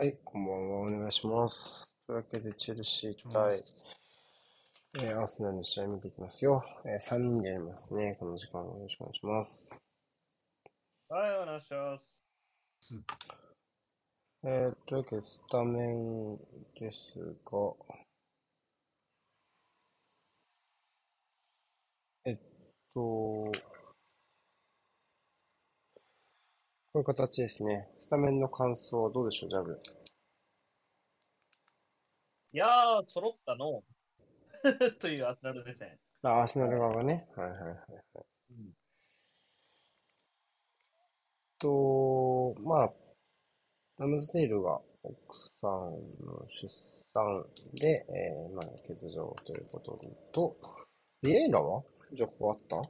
[0.00, 0.78] はい、こんばんは。
[0.78, 1.92] お願いします。
[2.06, 3.62] というわけで、チェルシー対、
[4.98, 6.64] えー、アーセナルの試合見ていきますよ。
[6.86, 8.16] えー、3人でやりますね。
[8.18, 9.78] この時間よろしくお願いします。
[11.10, 12.24] はい、お願いします。
[14.44, 16.38] えー、というわけで、スタメン
[16.78, 17.74] ですが、
[22.24, 22.38] えっ
[22.94, 23.52] と、
[26.92, 27.88] こういう形ですね。
[28.00, 29.78] スタメンの感想はどうでしょう、ジャブ。
[32.52, 33.84] いやー、揃ったの
[34.98, 35.96] というアーセナル目線。
[36.22, 37.28] あ、アーセナル側がね。
[37.36, 38.24] はいはいはい、はい。
[38.50, 38.74] うん、
[41.60, 42.92] と、まあ、
[43.98, 45.70] ラムズデールが奥さん
[46.26, 46.68] の出
[47.14, 49.96] 産で、えー、まあ、欠場ということ
[50.32, 50.56] と、
[51.22, 51.84] ビエイラは？
[52.12, 52.82] 情報あった？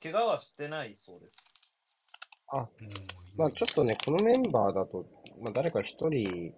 [0.00, 1.67] 怪我はしてないそうです。
[2.50, 2.68] あ、
[3.36, 5.04] まあちょっとね、このメンバーだと、
[5.42, 6.54] まあ誰か一人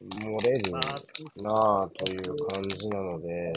[0.00, 3.52] 漏れるなぁという感じなので、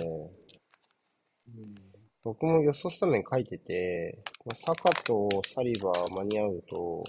[2.24, 7.04] 僕も予想スタメン書いてて、サカとサリバー間に合うと、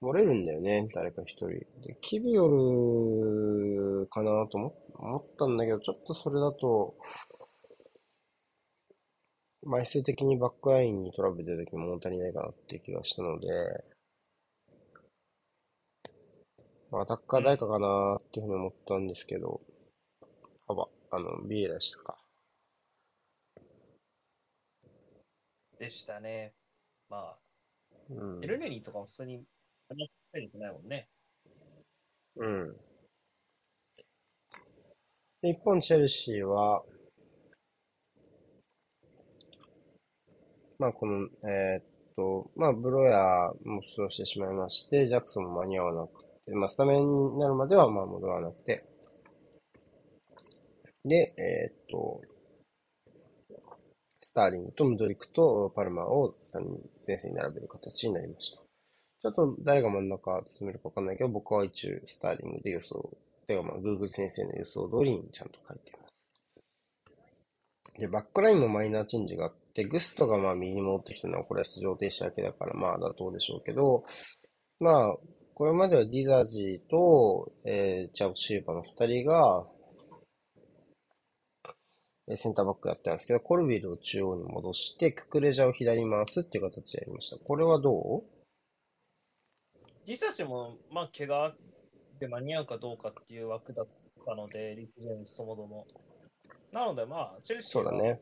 [0.00, 1.48] 漏れるんだよね、誰か一人。
[1.48, 1.66] で
[2.00, 4.58] キビオルかなと
[4.98, 6.94] 思ったんだけど、ちょっとそれだと、
[9.66, 13.48] 枚数的にバックラインにトラブル出た時も物足りないかなって気がしたので、
[16.90, 19.60] まあ、アタッカー誰かかなっていうふうに思ったんですけど、
[20.68, 22.18] あば、あの、ビエラでしたか。
[25.78, 26.52] でしたね。
[27.08, 27.38] まあ、
[28.10, 29.42] うん、エルネリーとかも普通に
[29.88, 31.08] 話したいないもんね。
[32.36, 32.76] うん。
[35.42, 36.84] で、一方、チェルシーは、
[40.84, 48.84] まあ、この、えー、っと、まあ、ブロヤーも出場してしまいまして、ジャクソンも間に合わなくてまあ、スタメンになるまではまあ戻らなくて、
[51.06, 52.20] で、えー、っと、
[54.24, 58.58] スターリングとムドリックとパルマを3人前線に並べる形になりました。
[58.58, 66.04] ちょっと誰が真ん中進めるかわかんないけど、僕は一応スターリングで予想、てかまあ Google 先生の予想通りにちゃんと書いています。
[68.00, 74.04] で、バックラインもマイナーチェンジがあって、グストがまあ右に戻ってきたのはこれは出場停止明けだからまあ妥当でしょうけど、
[74.80, 75.16] まあ、
[75.54, 79.66] これまではディザジーと、えー、チャオシーバの二人が、
[82.36, 87.36] センターバックやったんですけど、コルビルを中央に戻して、ククレジャを左に回すっていう形でやりました。
[87.36, 88.24] これはどう？
[90.06, 91.54] ディザジーも、まあ、怪我
[92.18, 93.86] で間に合うかどうかっていう枠だっ
[94.26, 95.86] たので、リクジェンスともども。
[96.72, 98.20] なので、まあ、チェルシーは、そうだね。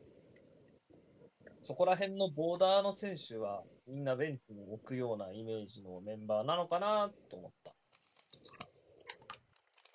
[1.63, 7.73] そこら辺のボーダーの選手は、みんなベンチに置くようなイメージのメンバーなのかなと思った。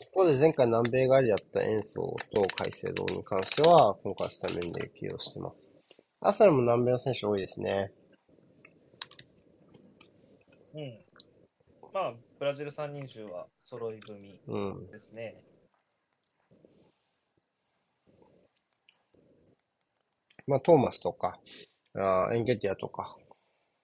[0.01, 5.75] 一方で前回南米帰りだった演奏と海星堂に関しては、今回スタメンで起用してます。
[6.21, 7.93] アサルも南米の選手多いですね。
[10.75, 11.05] うん。
[11.93, 14.41] まあ、ブラジル三人衆は揃い組
[14.91, 15.37] ですね。
[20.49, 21.39] まあ、トーマスとか、
[21.95, 23.17] あエンゲティアとか、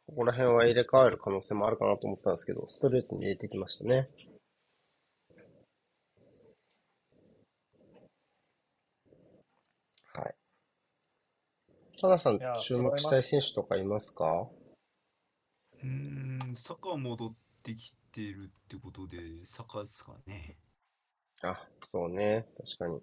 [0.06, 4.08] ここら辺は入れ替わる可能性もあるかなと思ったんですけど、ストレートに入れてきましたね。
[10.14, 10.34] はい。
[12.00, 14.48] タナさん、注目したい選手とかいますか？
[15.82, 20.56] うん、サカ戻ってきてるってことで、サカですかね。
[21.42, 22.46] あ、そうね。
[22.56, 23.02] 確かに。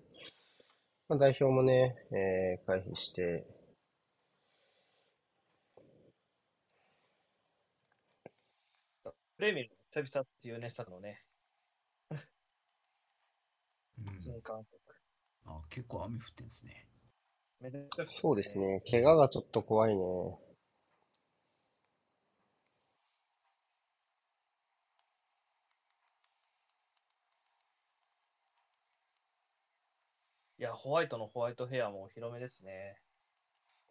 [1.12, 3.46] まあ、代表もね、えー、回避して、
[9.36, 11.22] プレミア久々っていうね、さのね。
[14.00, 14.08] うん、
[15.48, 16.88] あ結構雨降ってんですね。
[18.08, 18.82] そうですね。
[18.90, 20.04] 怪我がちょっと怖いね。
[30.62, 33.00] いや、ホワイトのホワイトヘアも広めですね。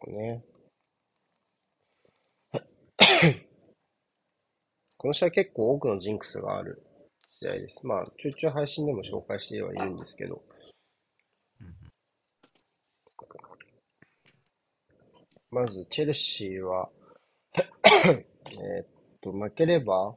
[0.07, 0.41] ね。
[4.95, 6.81] この試合結構多くのジンクスがある
[7.41, 7.85] 試合です。
[7.85, 10.41] まあ、ちょいちょい配信でも紹介してはいるんですけど。
[15.49, 16.89] まず、チェルシーは
[17.53, 18.85] えっ
[19.19, 20.15] と、負ければ、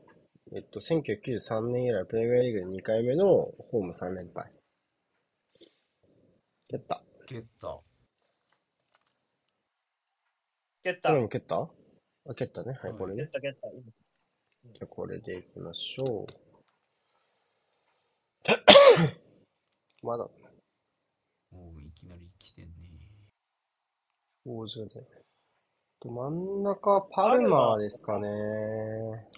[0.52, 4.52] えっと、1993年以来プレミアリーグで2回目のホーム3連敗。
[6.74, 7.04] 蹴った。
[7.26, 7.80] 蹴った。
[10.82, 11.08] 蹴った。
[11.10, 11.70] これも蹴った？
[12.26, 12.72] あ、蹴ったね。
[12.82, 13.22] はい、これね。
[13.26, 13.70] 蹴った蹴った。
[13.70, 16.26] じゃあこれでいきましょう。
[20.02, 20.28] まだ、
[21.52, 22.72] おういきなり来てんね。
[24.46, 25.06] 王者で。
[26.00, 29.28] と真ん中、パルマーですかね。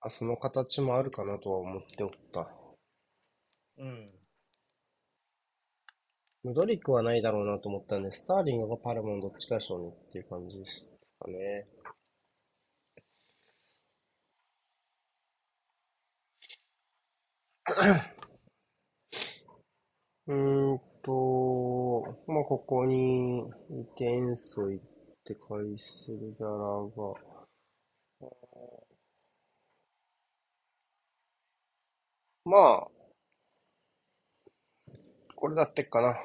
[0.00, 2.57] あ、その形もあるかなとは思っておった。
[3.78, 4.10] うん。
[6.42, 10.88] ムドリックはないだろうなと思ったんで、スターリングがパルマのどっちかでしょうねっていう感じです
[11.20, 11.68] かね。
[20.28, 24.84] うーんと、まあ、ここに、移転数行っ
[25.24, 27.38] て返するギャラが、
[32.44, 32.88] まあ、
[35.40, 36.18] これだってっかな。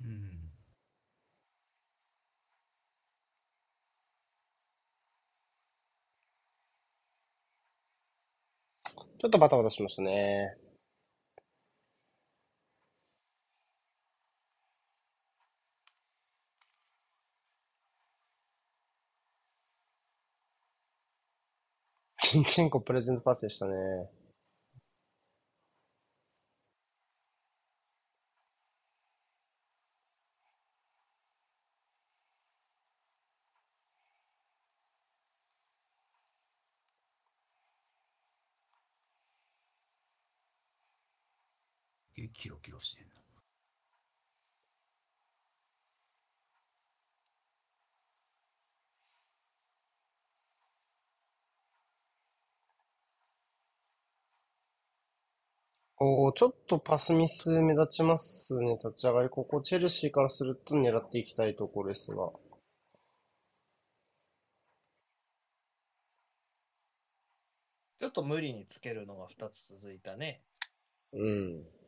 [0.00, 0.50] うん。
[9.20, 10.56] ちょっとバタバタしましたね。
[22.22, 24.21] チンチンコプレゼントパスでしたね。
[42.32, 43.12] キロキロしてんの。
[56.04, 59.28] おーちょっとパスミス目立ちますね、立ち上がり。
[59.28, 62.32] ここチェルシーからすると狙っていきたいところですが。
[68.00, 70.42] ちょっと無理につけるのが2つ続いたね。
[71.12, 71.81] うん。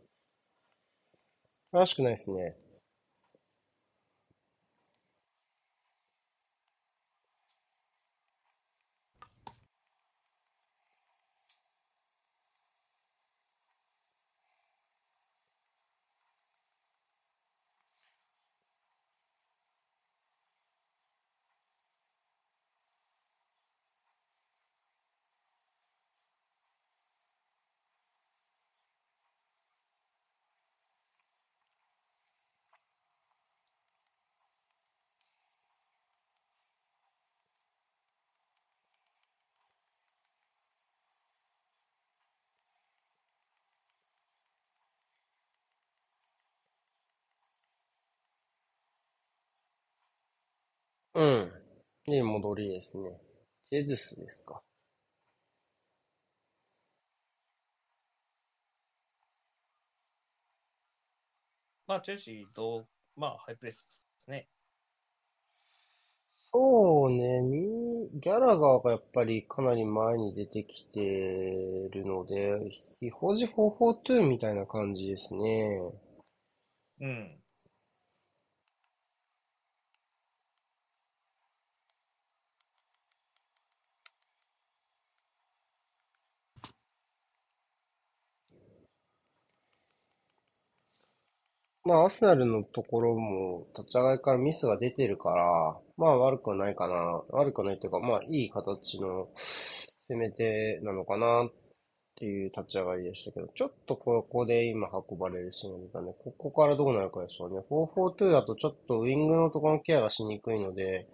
[1.81, 2.57] らしくないですね。
[51.15, 51.53] うん。
[52.07, 53.21] いい戻りですね。
[53.71, 54.61] ジェズスですか。
[61.87, 64.49] まあ、チェルシーどう、まあ、ハイプレスですね。
[66.53, 72.71] そうね、ミギャラガーがやっぱりかなり前に出てきてるので、
[73.01, 75.81] 非保持442みたいな感じですね。
[77.01, 77.44] うん。
[91.87, 97.23] まあ、アーセナルのところも立ち上がりからミスが出てるから、まあ悪くはないかな。
[97.29, 99.29] 悪くはないっていうか、まあいい形の
[100.09, 101.53] 攻め手なのかなっ
[102.17, 106.15] ていう立ち上がりでしたけど、ちょっとここで今運ばれるシーンが出たね。
[106.25, 107.61] ここからどうなるかでしょうね。
[107.69, 111.07] 442だとちょっとウィングのところのケアがしにくいので、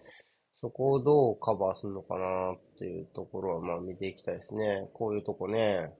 [0.61, 4.89] そこをどうカバーするのかなっていうところはまあ見ていきたいですね。
[4.95, 5.93] こういうとこね。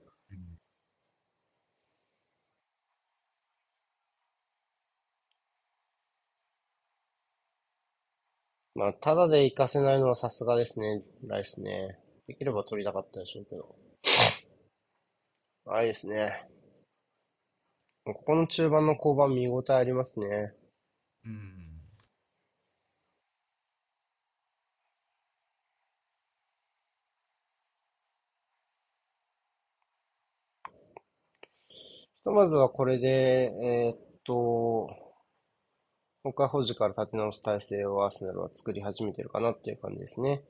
[8.81, 11.99] まあ、ただで行かせないのはさすがですね、ライスね。
[12.27, 13.75] できれば取りたかったでしょうけど。
[15.67, 16.47] あいいですね。
[18.05, 20.55] ここの中盤の交番見応えありますね。
[21.23, 21.83] うん。
[32.17, 35.10] ひとまずはこれで、えーっと、
[36.23, 40.43] もう一回保持から立て直す体制をアーセナルは作り始めてるかなっていう感じですね。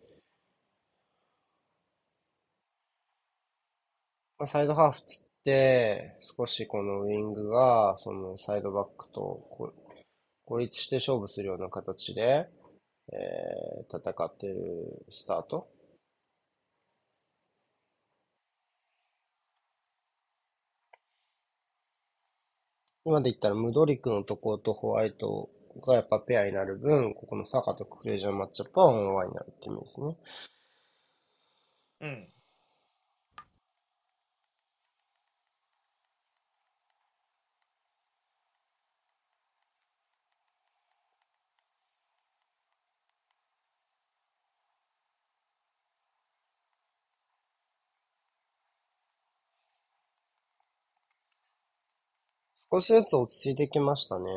[4.37, 9.47] まあ、サイドハーフつって、少しこのウィングが、そのサイドバックと
[10.45, 12.49] 孤立して勝負するような形で、
[13.13, 15.69] えー戦ってるスタート。
[23.05, 25.49] 今で言ったらムドリクのところとホワイト
[25.79, 30.15] がやっぱペアになる分、ここのサカとクレージャーマッチアップはオンワイになるって意味ですね。
[31.99, 32.27] うん。
[52.71, 54.27] 少しずつ落ち着いてきましたね。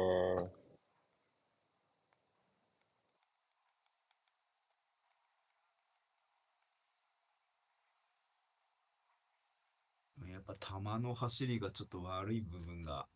[10.47, 13.07] ぱ球の走りがちょっと悪い部分が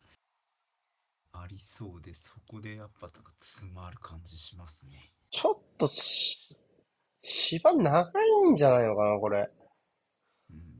[1.33, 5.11] ありそうで、そこでやっぱなんか詰まる感じしますね。
[5.31, 6.55] ちょっとし、
[7.21, 8.11] 芝長
[8.47, 9.49] いんじゃないのかな、これ。
[10.51, 10.79] うん、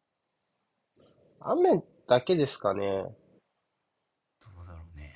[1.40, 3.04] 雨だけですかね。
[4.40, 5.14] どうだろうね。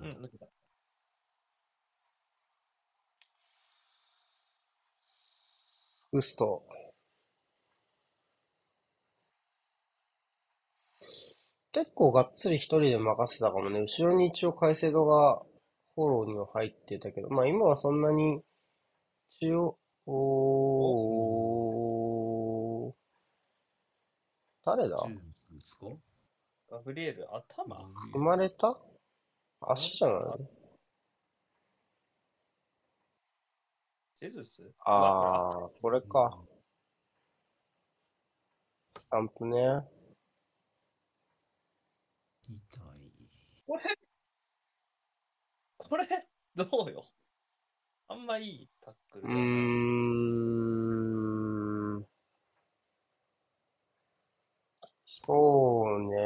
[0.00, 0.20] もっとう。
[0.22, 0.46] ん、抜けた。
[6.12, 6.62] ウスト。
[11.72, 13.80] 結構がっつり一人で任せたかもね。
[13.80, 15.42] 後ろに一応カイセドが
[15.94, 18.40] フォローには入ってたけど、まあ今はそんなに、
[19.28, 22.94] 一応、おー、
[24.64, 24.96] 誰だ？
[26.70, 27.76] ガブリエル、頭？
[28.14, 28.78] 生まれた？
[29.60, 30.46] 足じゃない？
[34.20, 34.72] ジェズス？
[34.84, 35.02] あう
[35.62, 36.38] わー、これか。
[38.98, 39.56] スタンプね。
[42.48, 42.56] 痛い。
[43.66, 43.82] これ、
[45.76, 46.06] これ、
[46.54, 47.04] どうよ？
[48.08, 48.68] あんまいい？
[48.80, 49.36] タックルうー。
[52.00, 52.06] ん。
[55.04, 56.16] そうね。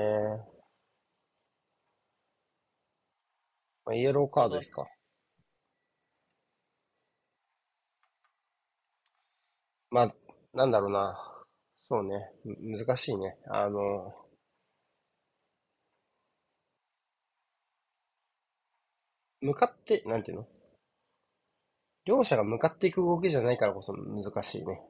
[3.79, 4.86] まあイエローカードですか。
[9.90, 10.14] まあ、
[10.54, 11.16] なんだろうな。
[11.76, 12.30] そうね。
[12.44, 13.36] む難しいね。
[13.48, 14.14] あの、
[19.40, 20.48] 向かって、なんていうの？
[22.04, 24.80] 両者が向かっていく動きじゃないからこそ難しいね。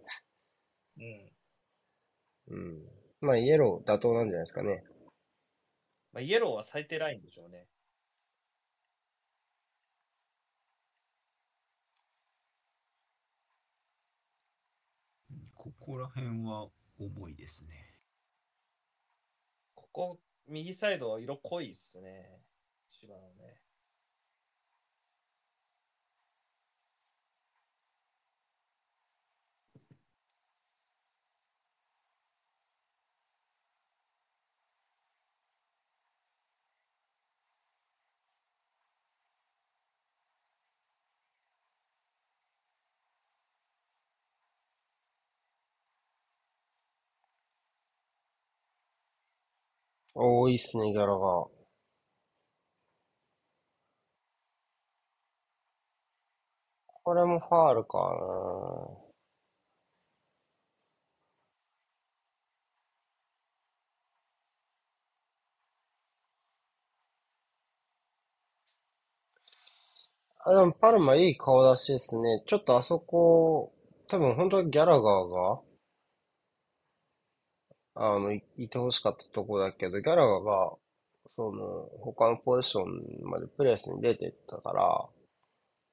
[2.49, 2.57] うん。
[2.57, 2.89] うん。
[3.21, 4.85] まあ、イエロー妥当なんじゃないですかね。
[6.13, 7.67] まあ、イエローは最低ラインでしょうね。
[15.61, 17.99] ここら辺は重いですね。
[19.75, 22.41] ここ、右サイドは色濃いっすね。
[22.91, 23.60] 芝のね。
[50.15, 51.49] おー、いいっすね、ギャラが。
[57.03, 59.11] これもファールかな。
[70.45, 72.43] あ、でもパルマいい顔出しですね。
[72.45, 73.73] ちょっとあそこ、
[74.07, 75.61] 多分本当はギャラガーが、
[78.03, 80.73] あの、い、いてほしかったとこだけど、ギャラガーが、
[81.37, 85.07] その、他のポジションまでプレスに出てったから、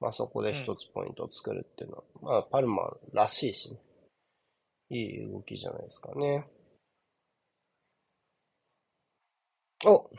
[0.00, 3.78] まあそこで一つポイントを作るっていうのは、まあパルマらしいしね。
[4.90, 6.46] いい動きじゃないですかね。
[9.84, 10.10] お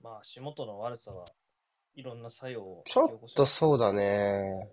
[0.00, 1.26] まあ、足元の悪さは
[1.96, 4.02] いろんな作用をちょっとそうだね。
[4.02, 4.68] ね。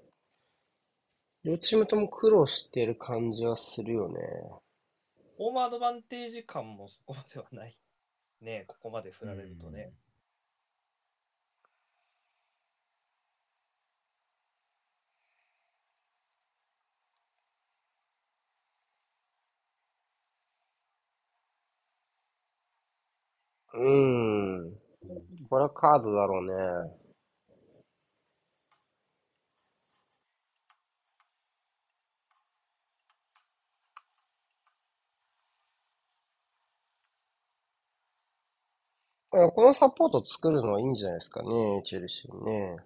[1.45, 4.19] 両チームとも苦労してる感じはするよね。
[5.37, 7.77] ホームアドバンテージ感もそこまではない。
[8.41, 9.93] ねここまで振られるとね。
[23.73, 24.73] うーん。
[25.49, 27.02] これはカードだろうね。
[39.33, 42.77] このサポート作るのはいいんじゃないですかね、チェルシーね。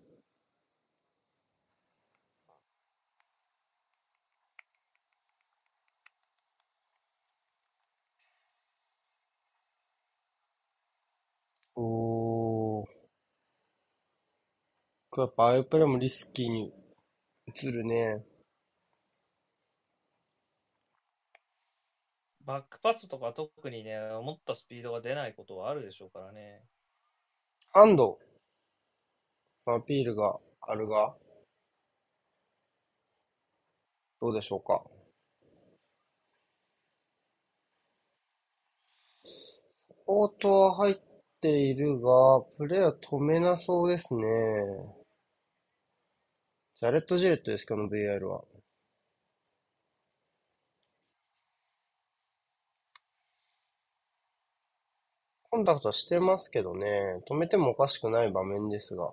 [11.75, 12.87] おー。
[15.17, 16.73] やっぱああいうプレーもリスキーに
[17.47, 18.23] 映るね。
[22.47, 26.63] バックパスとか特にね、思ったスピードが出ないことはあるでしょうからね。
[27.73, 28.17] ハンド。
[29.65, 31.17] アピールがあるが、
[34.21, 34.81] どうでしょうか？
[40.05, 40.95] オートは入っ
[41.41, 44.23] ているが、プレーは止めなそうですね。
[46.79, 48.45] ジャレット・ジレットです、この VR は。
[55.57, 56.85] コンタクトしてますけどね、
[57.27, 59.11] 止めてもおかしくない場面ですが。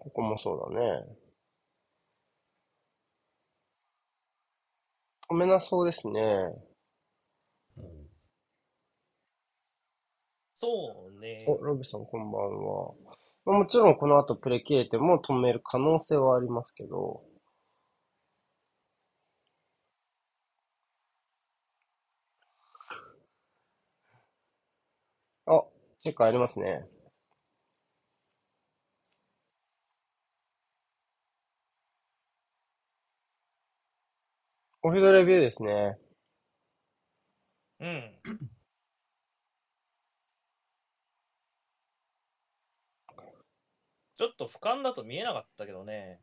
[0.00, 1.06] ここもそうだね。
[5.30, 6.20] 止めなそうですね。
[10.60, 11.44] そうね。
[11.46, 12.94] お、ロビさんこんばんは。
[13.46, 17.22] もちろんこの後プレー切れても止める可能性はありますけど、
[25.46, 25.64] あ、
[26.00, 26.86] チェックありますね。
[34.82, 35.98] オフィドレビューですね。
[37.80, 38.20] うん。
[44.18, 46.20] ちょっと俯瞰だと見えなかったけどね。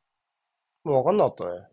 [0.84, 1.68] もう分かんなかったね。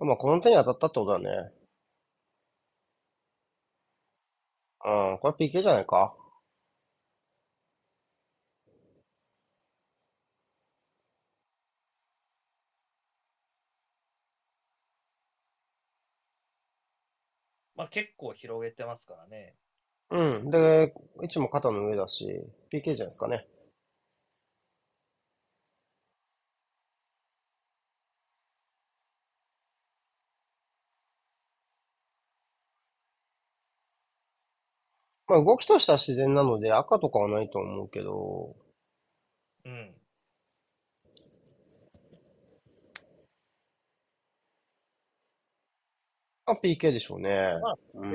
[0.00, 1.52] まあ、この手に当たったってことだね。
[4.84, 6.14] うん、これ PK じゃないか。
[17.84, 19.54] まあ結構広げてますからね。
[20.10, 20.50] うん。
[20.50, 22.26] で、位置も肩の上だし、
[22.72, 23.46] PK じゃないですかね。
[35.26, 38.56] まあ、動きとしては自然なので赤とかはないと思うけど、
[39.64, 39.94] うん。
[46.46, 47.58] あ、PK でしょうね。
[47.62, 48.10] まあうん。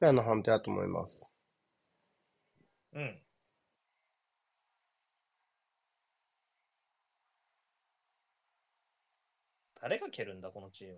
[0.00, 1.32] フェアの判定だと思います？
[2.94, 3.22] うん。
[9.80, 10.94] 誰が蹴るんだ、このチーム？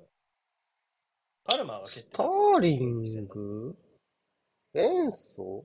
[1.45, 2.29] パルマーが蹴ってスタた。
[2.29, 3.77] ーリング？
[4.75, 5.64] エンソ？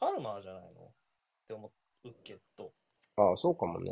[0.00, 0.68] パルマーじゃないの？
[0.68, 0.72] っ
[1.48, 1.70] て思
[2.04, 2.72] うけど。
[3.16, 3.90] ああ、そうかもね。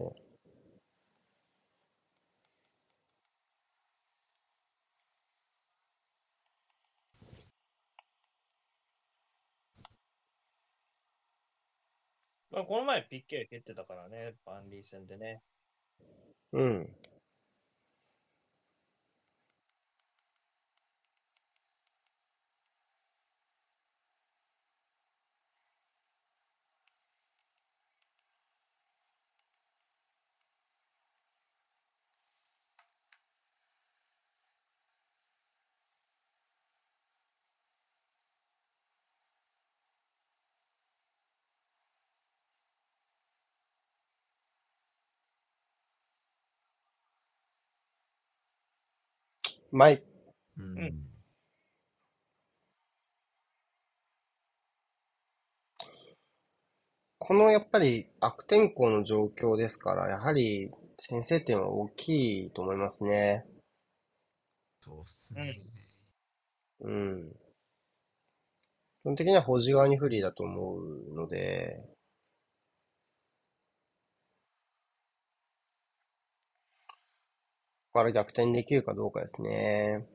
[12.57, 15.42] ま、この前 PK 蹴ってたからね、バンリー戦でね。
[16.53, 16.88] うん。
[49.73, 50.03] マイ、
[50.57, 51.17] うんうん
[57.19, 63.45] このやっぱり悪天候の状況ですから、やはり先制点は大きいと思いますね。
[64.79, 65.61] そうっすね。
[66.81, 67.33] うん。
[69.03, 71.81] 基本的には保持側に不利だと思うので、
[77.86, 80.07] ここから逆転できるかどうかですね。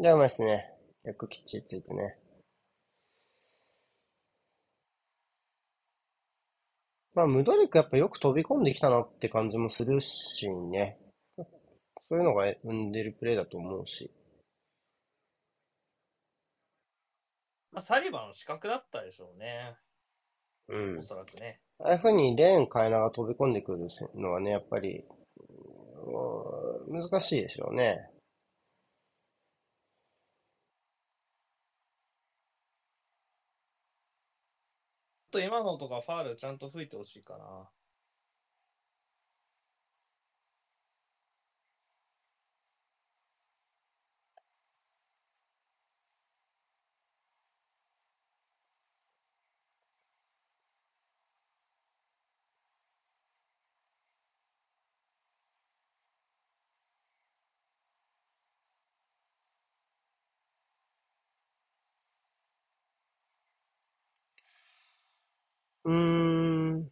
[0.00, 0.74] いや、うまいですね。
[1.04, 2.18] 逆きっちりついてね。
[7.14, 10.98] まあ、ムドリックやっぱよく飛び込んできたなって感じもするしね。
[11.36, 11.46] そ
[12.10, 14.10] ういうのが生んでるプレーだと思うし。
[17.70, 19.76] まあ、サリバの資格だったでしょうね。
[20.68, 21.02] うんお。
[21.04, 21.63] そらくね。
[21.84, 25.04] ああいうふうにレーン変えながら飛び込んでくるのはね、やっぱり、
[26.88, 28.10] 難しいでしょうね。
[35.30, 37.68] と今のとかファールちゃんと吹いてほしいかな。
[65.84, 66.90] うん。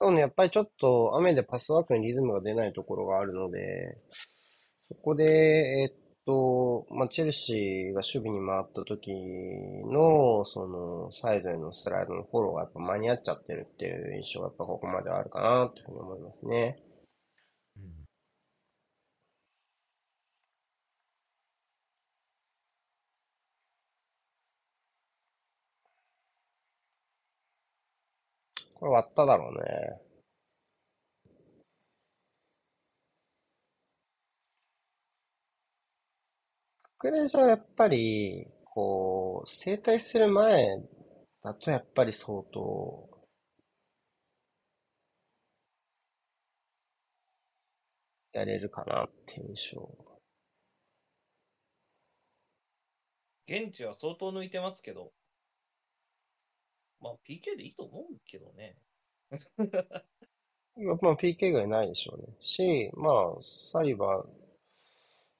[0.00, 3.96] そうね、やっぱりちょっと雨でパスワークにリズムが出ないところがあるので、
[4.88, 16.78] そこで、えっと、まあ、チェルシーが守備に回った時の、その、サイドへのスライドのフォローがやっぱ間に合っちゃってるっていう印象がやっぱここまであるかなというふうに思いますね。
[17.76, 18.06] うん。
[28.74, 30.00] これ割っただろうね。
[36.98, 40.82] クレジャーはやっぱり、こう、整体する前
[41.42, 43.16] だとやっぱり相当
[48.32, 50.16] やれるかなっていう印象。
[53.46, 55.12] 現地は相当抜いてますけど。
[57.00, 58.76] まあ PK でいいと思うけどね。
[61.00, 62.36] まあ PK がいないでしょうね。
[62.40, 63.36] し、まあ、
[63.70, 64.26] サリバ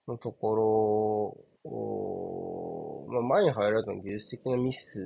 [0.08, 5.04] のところを、まあ、前に入られたの技術的なミス、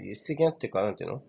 [0.00, 1.22] 技術的なっていうか、なんていうの？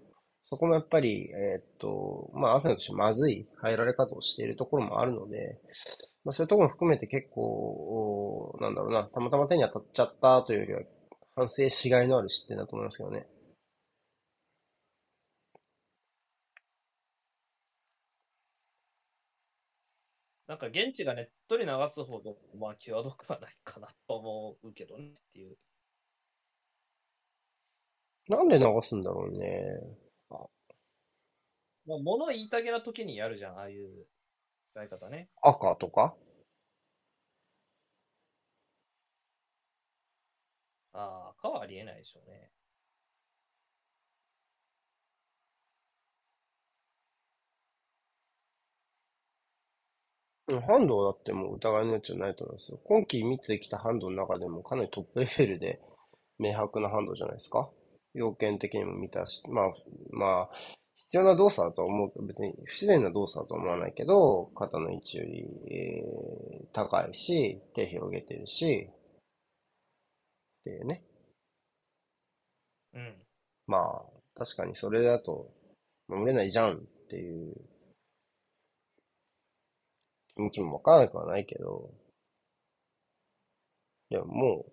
[0.50, 5.60] そこもやっぱり、えーっと、まあ、アセナとしてまずい入られ方をしているところもあるので、
[6.24, 10.82] まあ、そういうところも含めて結構、なんだろうな、たまたま手に当たっちゃったというよりは、
[11.36, 13.28] 反省しがいのある失点だと思いますけどね。
[20.48, 25.58] なんか現地がねっとり流すほど、まあ際どくはないかなと思うけどねっていう。
[28.30, 29.98] なんで流すんだろうね。
[31.86, 34.08] もう物言いたげな時にやるじゃん、ああいう
[34.74, 35.30] 使い方ね。
[35.42, 36.16] 赤とか？
[40.94, 42.52] ああ、赤はありえないでしょうね。
[50.48, 52.80] うんハンドはだってもう疑いの余地はないと思いますよ。
[52.86, 55.82] 今季見てきたハンドの中でもかなりトップレベルで
[56.40, 57.70] 明白なハンドじゃないですか。
[58.14, 59.74] 要件的にも見たし、まあ、
[60.12, 60.50] まあ、
[60.96, 71.04] 必要な動作だとは思うけど、別に不自然な動作だとは思わないけど、肩の位置より、えー高いし、手広げてるし、っていうね。
[72.94, 73.16] うん。
[73.68, 74.04] まあ、
[74.36, 75.52] 確かにそれだと
[76.08, 76.80] 守れないじゃんっ
[77.10, 77.56] ていう
[80.38, 81.90] 気持ちもわからなくはないけど、
[84.12, 84.68] いや、も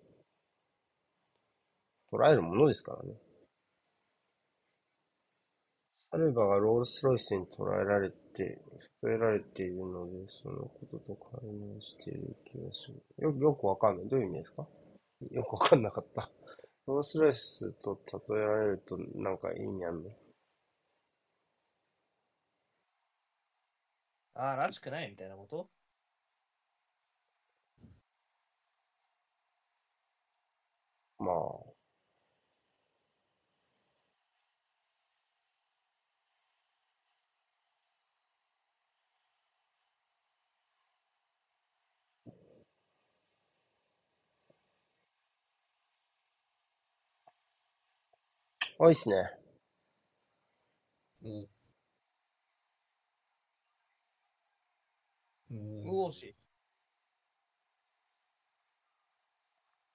[2.11, 3.15] う、捉えるものですからね。
[6.11, 8.61] サルバがロールスロイスに捉えられて、
[9.03, 13.03] 捉えられているので、そのことと関連している気がする。
[13.25, 14.07] よく、よくわかんない。
[14.07, 14.67] どういう意味ですか？
[15.31, 16.29] よくわかんなかった。
[16.85, 17.99] ロールスロイスと
[18.29, 20.11] 例えられるとなんか意味あんの？
[24.35, 25.69] ああ、らしくないみたいなこと？
[31.19, 31.75] まあ、
[48.79, 49.29] 多いっすね。
[51.23, 51.54] おうお
[55.49, 56.35] 魚市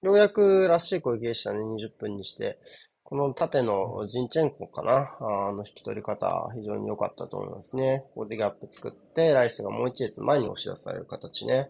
[0.01, 2.59] ようやくらしい攻撃でしたね、20分にして。
[3.03, 8.03] この縦のジンチェンコかな、あの引き取り方、非常に良かったと思いますね。
[8.15, 11.69] ここでギャップ作って、ライスがもう一列前に押し出される形ね。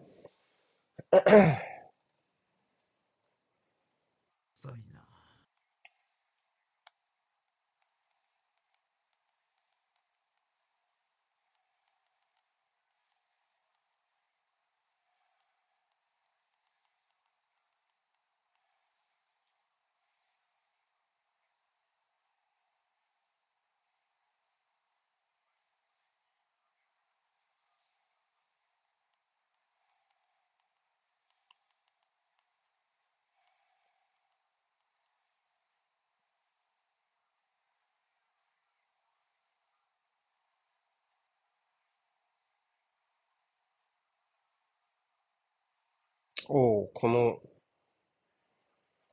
[46.48, 47.40] おお、この、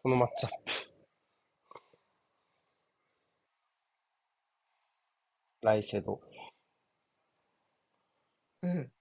[0.03, 0.89] このマッチアップ。
[5.61, 6.19] ライセド。
[8.61, 8.91] うん。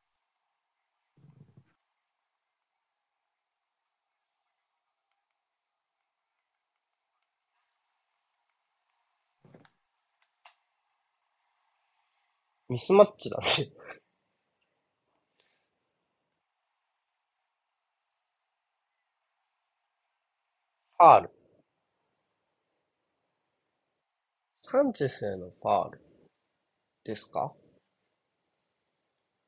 [12.68, 13.44] ミスマッチだね。
[13.44, 21.30] ファール。
[24.62, 26.00] サンチェスへのファール
[27.04, 27.52] ですか？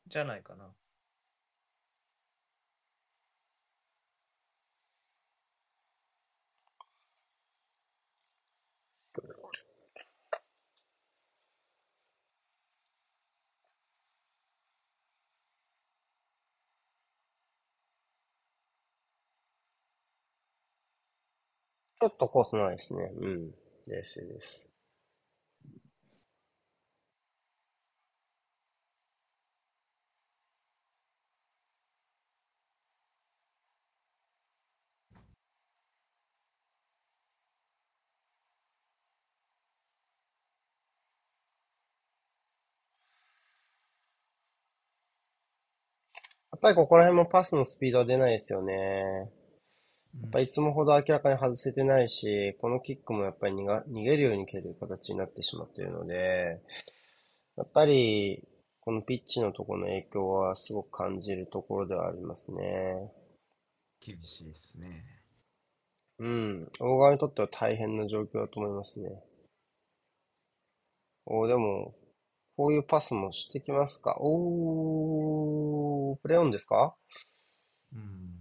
[0.07, 0.71] じゃないかな。
[22.01, 23.11] ちょっとコースないですね。
[23.21, 23.51] うん。
[23.87, 24.67] 冷静です。
[46.53, 49.33] やっぱりここら辺もパスのスピードは出ないですよね。
[50.18, 56.61] やっぱいつもほど明らかに外せてないし、このキックもやっぱり逃が逃げるように蹴る形になってしまっているので、
[57.57, 58.49] やっぱり、
[58.81, 63.12] このピッチのところの影響はすごく感じるところではありますね。
[64.01, 65.05] 厳しいですね。
[66.18, 66.73] うん。
[66.81, 69.11] 大川にとっては大変な状況だと思いますね。
[71.27, 71.94] おでも、
[72.57, 74.16] こういうパスもしてきますか？
[74.20, 76.96] おー、プレオンですか？
[77.94, 78.39] うん。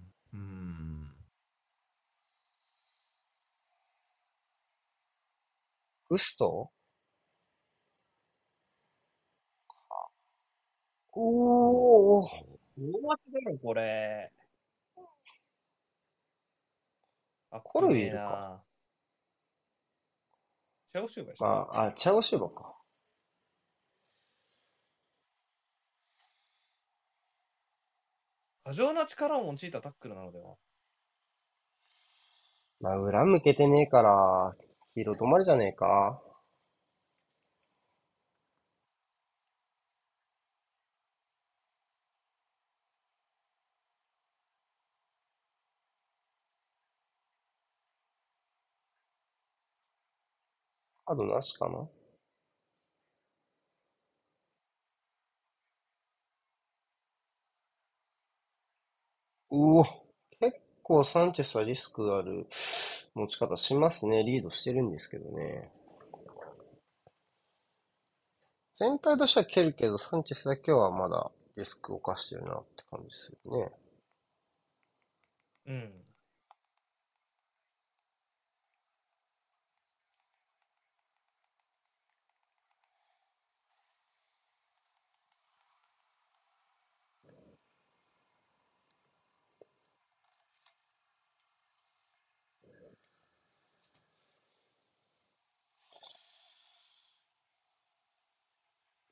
[6.18, 6.72] スト
[11.14, 12.28] おお大
[13.02, 14.32] 町だろ、これ。
[17.52, 18.64] あ、コルビいるか。
[20.94, 22.76] チャオシューバーまあ、あ、チャオシューバーか。
[28.64, 30.56] 過剰な力を用いたタックルなのでは
[32.80, 34.56] まあ、裏向けてねえから、
[35.00, 36.22] 黄色止まりじゃねえか。
[51.06, 51.90] カードなしかな。
[59.52, 60.09] うお、
[60.90, 62.48] 構サンチェスはリスクある
[63.14, 64.24] 持ち方しますね。
[64.24, 65.70] リードしてるんですけどね。
[68.74, 73.72] 全体としては蹴るけど、サンチェスだけはまだリスクを犯してるなって感じするね。
[75.68, 76.09] うん。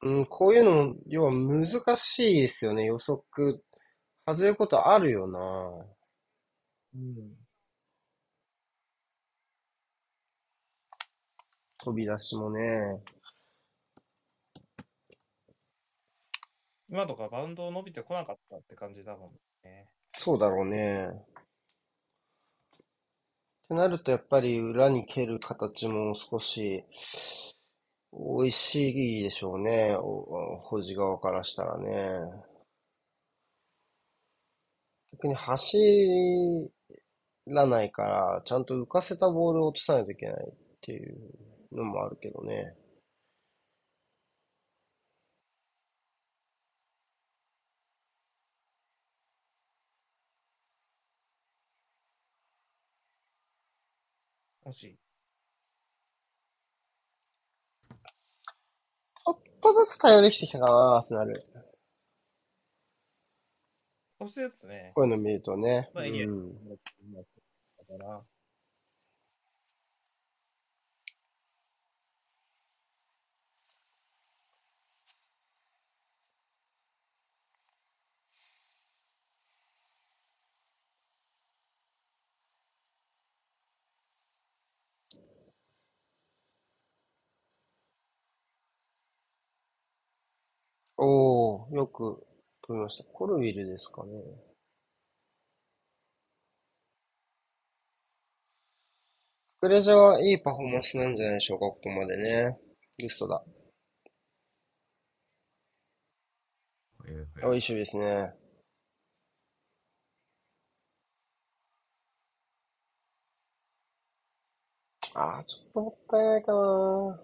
[0.07, 1.67] うん、こういうのも、要は難
[1.97, 3.61] しいですよね、予測。
[4.25, 5.39] 外れることあるよな。
[6.95, 7.35] うん。
[11.79, 13.01] 飛び出しもね。
[16.89, 19.31] 今とかバウンド伸びてこなかったって感じだもん
[19.63, 19.89] ね。
[20.13, 21.09] そうだろうね。
[23.67, 26.85] てなると、やっぱり裏に蹴る形も少し
[28.17, 29.95] 美味しいでしょうね。
[29.95, 32.19] お保持側からしたらね。
[35.11, 35.77] 逆に走
[37.47, 41.17] らないから、ちゃんと浮かせたボールを落とさないといけないっていう
[41.71, 42.75] のもあるけどね。
[54.63, 54.97] 欲し。
[59.15, 61.43] ちょっとずつ対応できてきたかな、アーセナル。
[64.51, 64.91] つね。
[64.95, 65.89] こういうの見るとね。
[65.93, 66.53] まあエリアうん。
[66.53, 66.79] だ
[67.87, 68.21] から、
[90.97, 92.23] おー、よく
[92.61, 93.03] 飛びました。
[93.05, 94.11] コルウィルですかね。
[99.61, 102.57] クレジャはいいパフォーマンスなんじゃないでしょうか、ここまでね。
[102.97, 103.43] リストだ。
[107.07, 108.35] えーお、いい守備ですね。
[115.15, 117.19] あー、ちょっともったいないかな。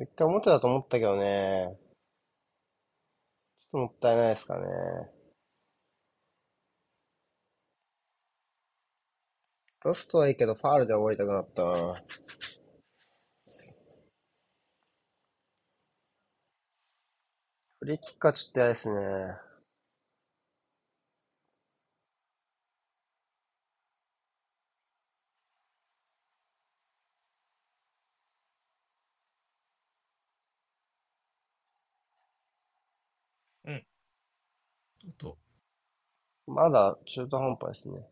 [0.00, 1.76] 一回表だと思ったけどね。
[3.60, 4.64] ちょっともったいないですかね。
[9.84, 11.94] ロストはいいけど、ファールで覚えたくなったな。
[17.80, 19.47] フリーキックはちょっと嫌ですね。
[35.08, 35.38] おっと、
[36.46, 38.06] まだ中途半端ですね。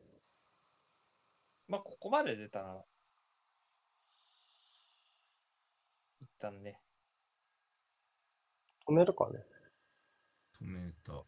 [1.68, 2.82] まあ、ここまで出たら、
[6.22, 6.80] 一旦ね。
[8.88, 9.44] 止めるかね。
[10.59, 11.22] 止めた。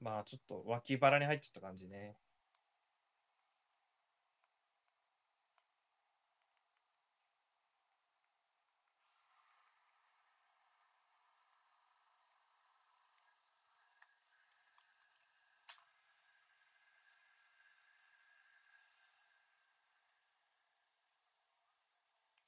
[0.00, 2.16] まあ、ちょっと脇腹に入っちゃった感じね。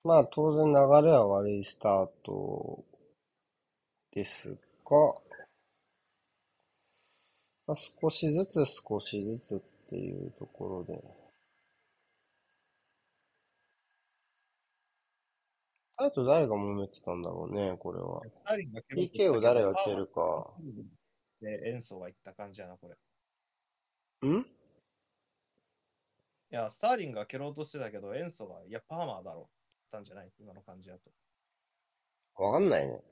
[0.07, 2.85] まあ当然流れは悪いスタート
[4.13, 4.57] ですが、
[7.67, 11.03] まあ、少しずつ少しずつっていうところで。
[15.97, 18.21] あと誰が揉めてたんだろうね、これは。
[18.23, 20.55] スターリンが蹴ろうと PK を誰が蹴るか。
[21.41, 22.95] で、演奏がいった感じやな、これ。
[24.29, 24.47] いん？
[26.51, 29.49] や、スターリンが蹴ろうとしてたけど、演奏が、いや、パーマーだろ
[29.91, 30.31] たんじゃない？
[30.39, 31.11] 今の感じだと。
[32.43, 33.03] わかんないね。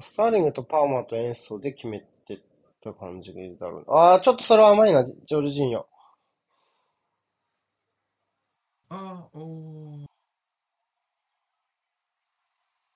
[0.00, 2.40] スターリングとパーマーと演奏で決めてっ
[2.82, 3.96] た感じだろうな。
[3.96, 5.84] ああ、ちょっとそれは甘いな、ジョルジーニョ。
[8.88, 10.04] あー、おー。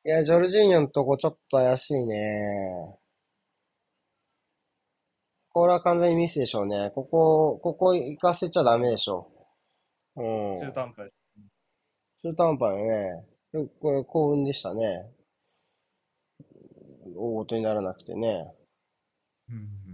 [0.04, 2.98] いや、ジョルジーニョのとこちょっと怪しいね。
[5.56, 6.92] これは完全にミスでしょうね。
[6.94, 9.26] ここ、ここ行かせちゃダメでしょ
[10.14, 10.22] う。
[10.22, 10.60] うん。
[10.60, 11.10] 中途半端
[12.22, 13.26] 中途半端よね。
[13.54, 15.10] でこれ幸運でしたね。
[17.16, 18.52] 大事にならなくてね。
[19.48, 19.85] うん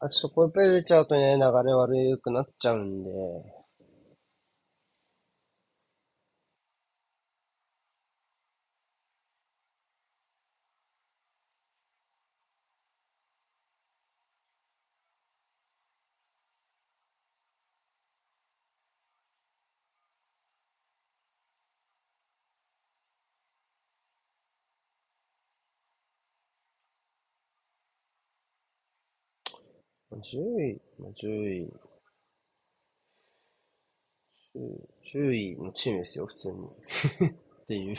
[0.00, 3.10] あ、ちょっとこれプレイ出ちゃうとね、流れ悪くなっちゃうんで。
[30.22, 31.72] 10位、まあ、10位、
[35.02, 36.66] 10位のチームですよ、普通に。
[37.62, 37.96] っていう。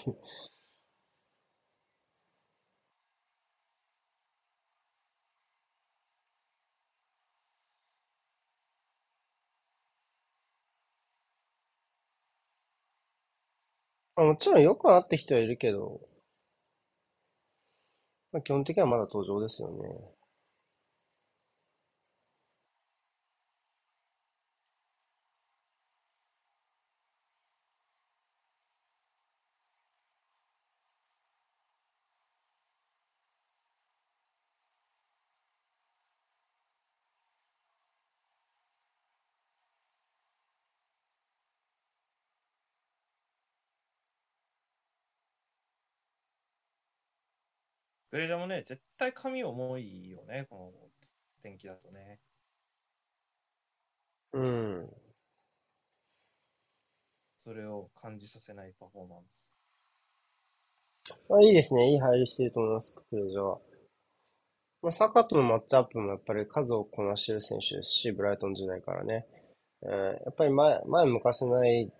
[14.15, 15.99] もちろんよくなって人はいるけど、
[18.33, 19.87] まあ、基本的にはまだ登場ですよね。
[48.11, 50.71] グレージャーもね、絶対髪重いよね、この
[51.41, 52.19] 天気だとね。
[54.33, 54.89] うん。
[57.45, 59.61] それを感じさせないパフォーマンス。
[61.29, 61.89] まあ、いいですね。
[61.91, 63.59] いい入りしてると思います、クレージャーは。
[64.81, 69.25] まあ、サカとのマッチアップもやっぱり数をこなしてる選手ですし、ブライトン時代からね。
[69.83, 71.91] えーやっぱり前、前向かせない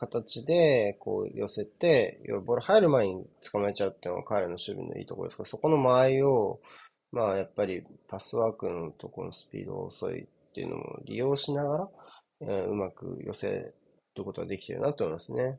[0.00, 6.60] 形で、こう寄せて、要はボール入る前に捕まえちゃうっていうのが彼の守備のいいところですから、そこの間合いを、
[7.12, 11.88] まあやっぱりパスワークのところのスピードが遅いっていうのも利用しながら、
[12.42, 15.58] えーうまく寄せることができてるなと思いますね。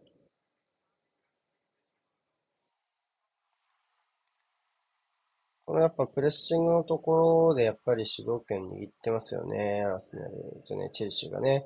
[5.66, 9.84] このやっぱプレッシングのところでやっぱり主導権握ってますよね。
[9.86, 11.66] アーセナルじゃね、チェルシーがね。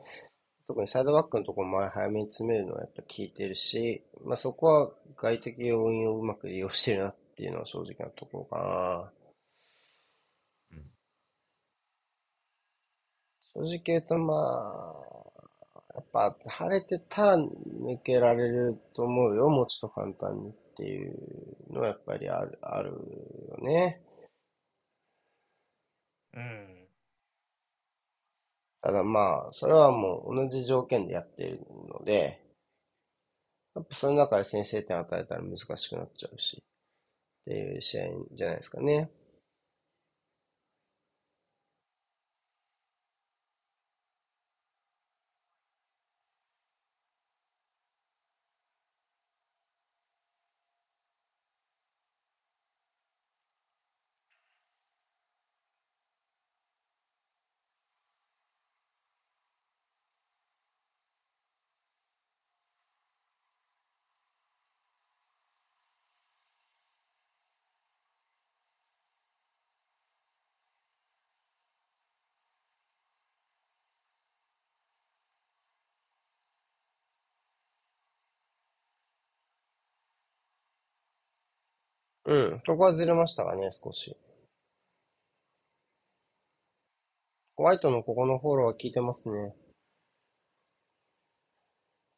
[0.67, 9.11] 特にサイドバックのところ前早めに詰めるのはやっぱ効いてるし、まあそこは外的要因をうまく利用してるなっていうのは正直なところかな。
[10.71, 10.95] うん
[13.53, 19.49] 正直言うとまあ、やっぱ晴れてたら抜けられると思うよ。
[19.49, 21.15] もうちょっと簡単にっていう
[21.71, 24.01] のはやっぱりある、あるよね。
[26.33, 26.84] うん。
[28.85, 32.39] ただまあ、それはもう同じ条件でやっているので、
[33.73, 36.61] やっぱその中で先制点与えたら難しくなっちゃうし、っ
[37.45, 39.09] ていう試合じゃないですかね。
[82.25, 84.17] うん、ここはずれましたがね、少し。
[87.55, 89.55] ホワイトのここのフォローは効いてますね。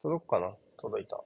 [0.02, 0.56] 届くかな？
[0.78, 1.22] 届いた。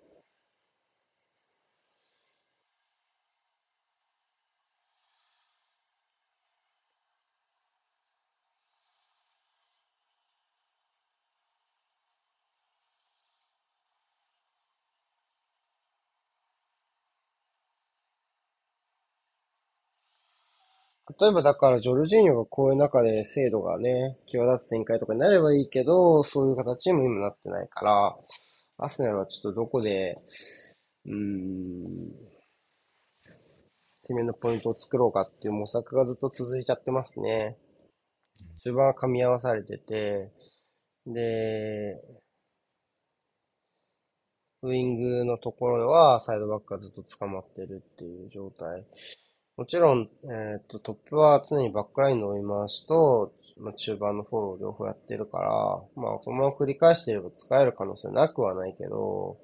[21.21, 28.17] 例えばだからジョルジーニョがこういう中で精度がね、際立つ展開とかになればいいけど、そういう形にも今なってないから、
[28.79, 30.19] アスナルはちょっとどこで、
[31.07, 32.33] うーん、
[34.09, 37.57] 攻めのポイントを作ろうかっていう模索がずっと続いちゃってますね。
[38.65, 40.33] 中盤が噛み合わされてて、
[41.07, 42.01] で、
[44.63, 48.85] ウイングのところはサイドバックがずっと捕まってるっていう状態。
[49.63, 59.39] もちろん、えっと、トップは常にバックラインの追い回しと、まあ、中盤のフォロー両方やってるから、まあ、このまま繰り返していれば使える可能性なくはないけど、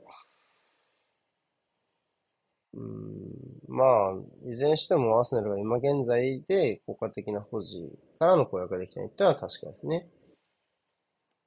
[2.74, 3.30] うん、
[3.68, 7.88] まあ、いずれにしてもアーセナルが今現在で効果的な保持
[8.18, 10.08] からの攻略ができないっていうのは確かですね。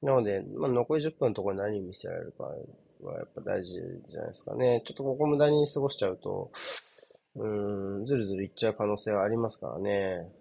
[0.02, 3.74] なので、まあ、残り10分のところに何見せられるかはやっぱ大事
[4.08, 4.82] じゃないですかね。
[4.86, 6.54] ちょっとここ無駄に過ごしちゃうと、
[7.36, 10.32] うん、ずるずるいっちゃう可能性はありますからね。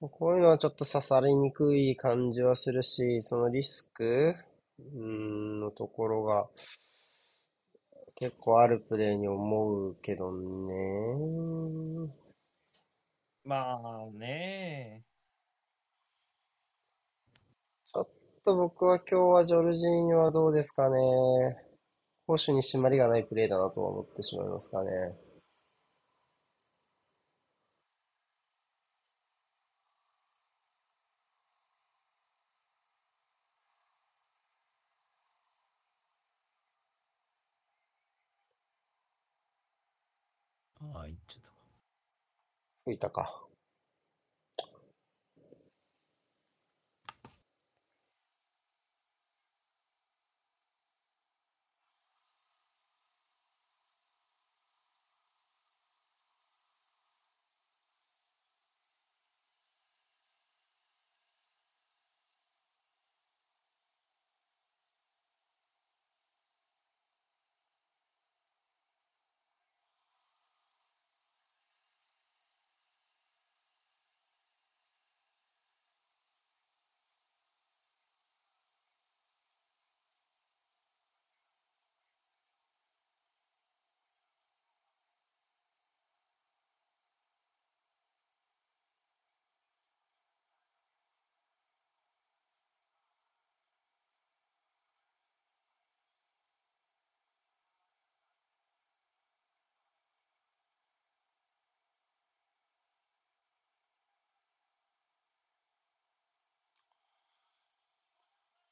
[0.00, 4.36] こういうのはちょっと刺されにくい感じはするし、そのリスク
[4.78, 6.48] うんのところが
[8.14, 12.12] 結構あるプレーに思うけどね。
[13.44, 15.04] まあね。
[17.86, 18.08] ちょっ
[18.44, 21.67] と僕は今日はジョルジーニョはどうですかね。
[22.28, 24.90] 攻守に締まりがないプレーだなとは思ってしまいますかね。
[40.80, 41.56] ああ、いっちゃったか。
[42.84, 43.48] 吹いたか。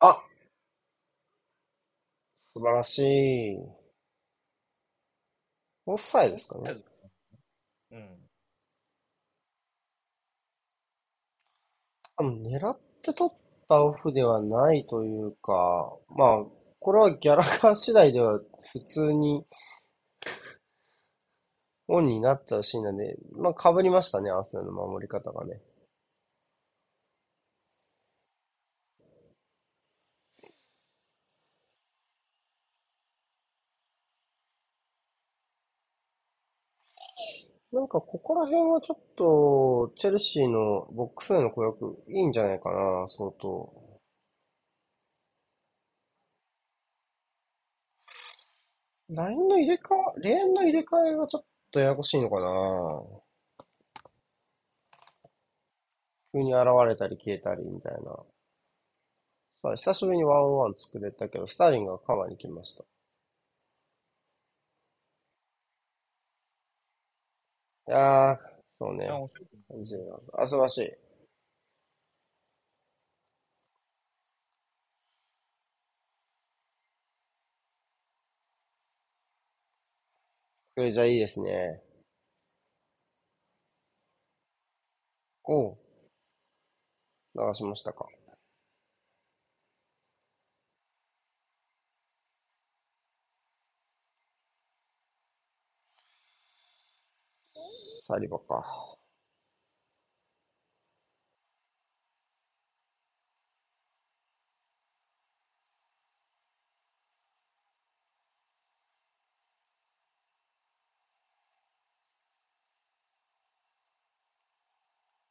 [0.01, 0.27] あ
[2.57, 3.59] 素晴らしい。
[5.85, 6.77] オフサイですかね。
[7.91, 8.19] うん。
[12.17, 13.39] 多分狙って取っ
[13.69, 16.45] たオフではないというか、まあ、
[16.81, 18.41] これはギャラガー次第では
[18.73, 19.45] 普通に
[21.89, 25.61] オンになっちゃうシーンなんで、まあ被りましたね、アーセナの守り方がね。
[37.77, 43.71] なんかここら辺はちょっと、チェルシーのボックスへの攻略いいんじゃないかな、相当。
[49.11, 53.03] ラインの入れ替え、レーンの入れ替えがちょっとややこしいのかな。
[56.33, 58.25] 急に現れたり消えたりみたいな。
[59.61, 62.85] さあ、久しぶりにワンオンワン作れたけど、スターリンがカバーに来ました。
[67.89, 68.39] いやー、
[68.79, 69.09] そうね。
[69.09, 69.47] あ、面白い。
[69.69, 69.95] 感じ
[70.35, 70.97] あ、素晴らしい。
[80.75, 81.83] これじゃいいですね。
[85.45, 85.79] おう、
[87.37, 88.09] 流しましたか。
[98.07, 98.97] サリバか。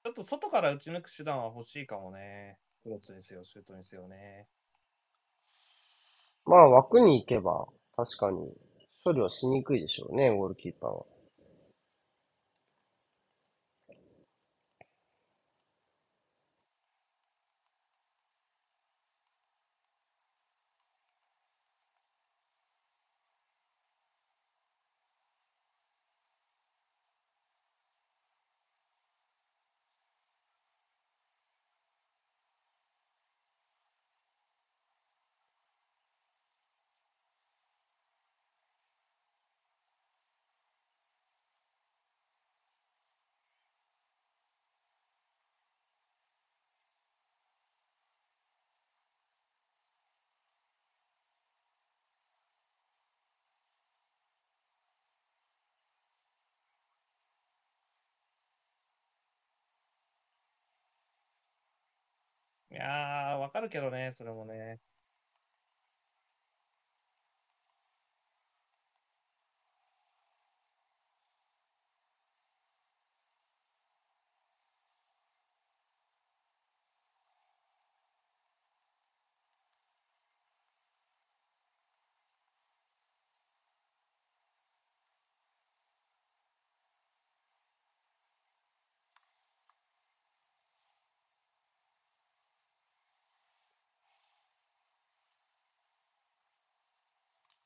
[0.03, 2.57] ちょっと外から打ち抜く手段は欲しいかもね。
[2.84, 4.47] クロスにせよ、シュートにせよね。
[6.45, 8.53] まあ枠に行けば、確かに
[9.03, 11.05] 処理はしにくいでしょうね、ゴールキーパーは。
[62.76, 64.79] いやー、わかるけどね、それもね。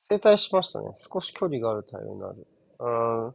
[0.10, 0.89] 停滞しましたね。
[0.97, 2.45] 少し距離がある対応になる。
[2.80, 3.26] うん。
[3.28, 3.32] や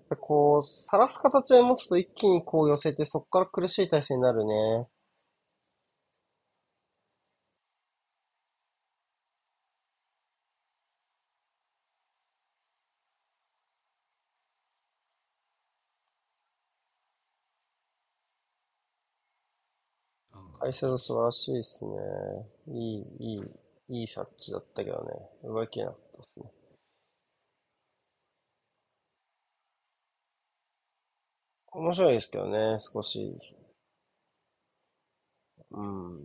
[0.00, 4.88] っぱりこう、さらす形で持つと一気にこう寄せて、そこから苦しい体勢になるね。
[20.58, 21.92] 解説素晴らしいですね。
[22.66, 23.42] いい、いい、
[23.88, 25.12] いい察知だったけどね。
[25.42, 26.52] 奪いきれなかったですね。
[31.72, 33.38] 面白いですけどね、少し。
[35.70, 36.20] うん。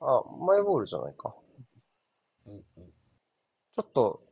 [0.00, 1.34] あ、マイボールじゃないか。
[3.76, 4.22] ちょっと、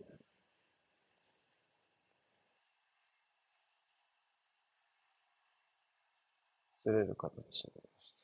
[6.84, 7.72] ずれる形に。
[7.74, 8.23] うん。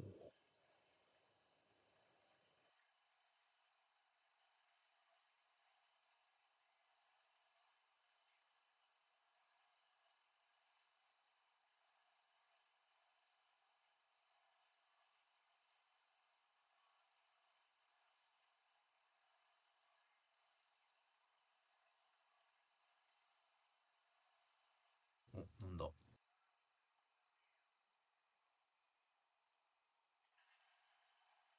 [25.33, 25.91] お、なんだ。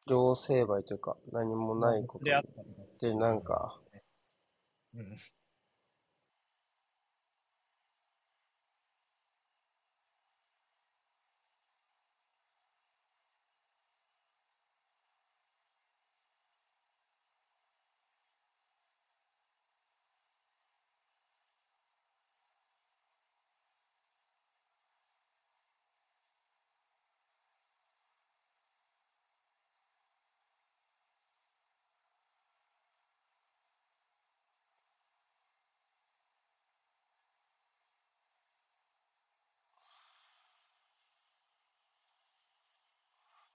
[0.06, 2.24] 両成敗というか、何もないこと
[3.00, 3.80] でなんか、
[4.94, 5.16] うん。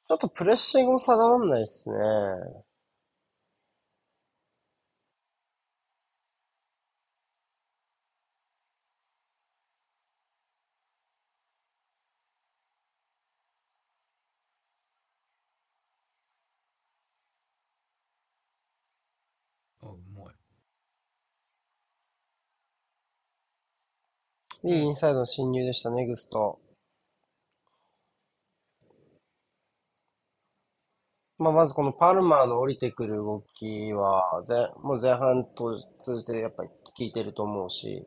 [0.07, 1.95] ちょっとプレッシングも定まんないですね。
[19.81, 20.35] あ、うまい。
[24.71, 26.59] いいインサイドの侵入でしたね、グスト。
[31.39, 38.05] まあ、まずこのパルマーの降りてくる動きは、前、もう前半と通じてやっぱり効いてると思うし、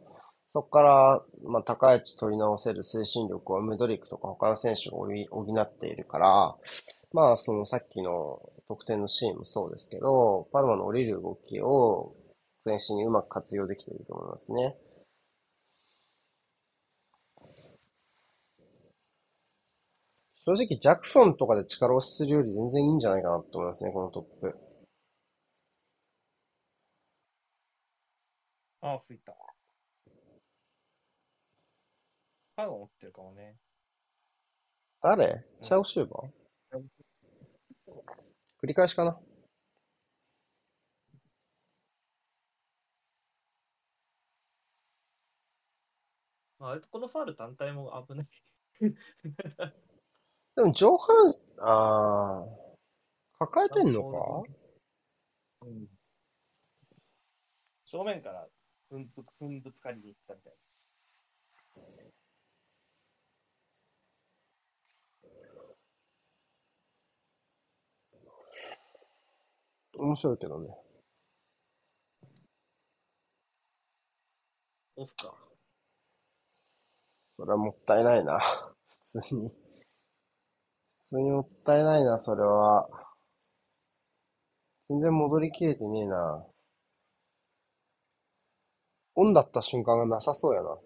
[0.52, 6.56] そこから、まあ、高い位置取り直せる推進力はムドリックとか他の選手が補っているから、
[7.12, 12.14] まあ、そのさっきの得点のシーンもそうですけど、パルマの降りる動きを
[12.66, 14.76] 全身にうまく活用できていると思いますね。
[20.50, 24.58] 正直、ジャクソンとかで力押しするより全然いいんじゃないかなと思いますね、このトップ。
[28.80, 29.32] ああ、吹いた。
[32.56, 33.58] 歯が持ってるかもね。
[35.00, 35.44] 誰？
[35.62, 36.82] チャオシューバー？
[38.60, 39.20] 繰り返しかな
[46.58, 48.28] あれとこのファール単体も危ない。
[50.60, 51.16] でも上半、
[51.60, 52.44] あ
[53.38, 54.42] あ、抱えてんのか？
[55.62, 55.88] うん。
[57.86, 58.46] 正面から
[58.90, 60.52] ふんつ、ふんぶつかりに行ったみたい
[69.96, 70.76] 面白いけどね。
[74.96, 75.34] オフか。
[77.38, 78.38] それはもったいないな。
[79.14, 79.69] 普通に。
[81.10, 82.88] 普通にもったいないな、それは。
[84.90, 86.44] 全然戻りきれてねえな。
[89.14, 90.76] オンだった瞬間がなさそうやな。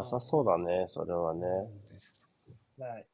[0.00, 1.40] なさそうだね、それはね。
[1.84, 2.26] そうです
[2.78, 3.06] はい。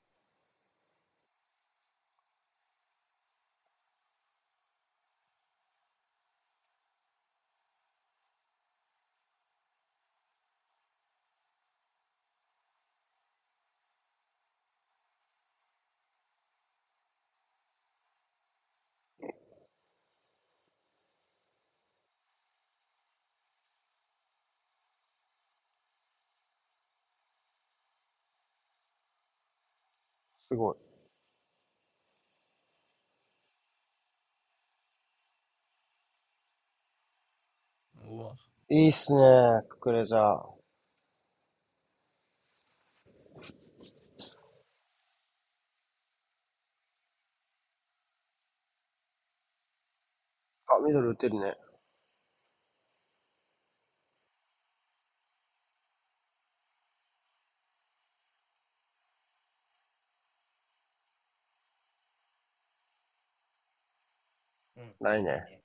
[30.51, 30.77] すごい。
[38.09, 38.33] うわ、
[38.71, 39.19] いいっすね、
[39.69, 40.21] ククレジャー。
[40.23, 40.47] あ、
[50.87, 51.57] ミドル打てるね。
[65.01, 65.61] ないね。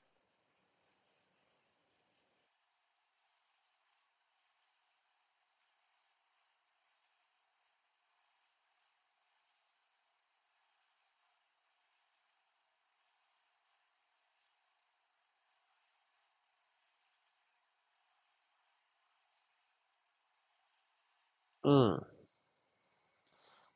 [21.64, 22.06] うん。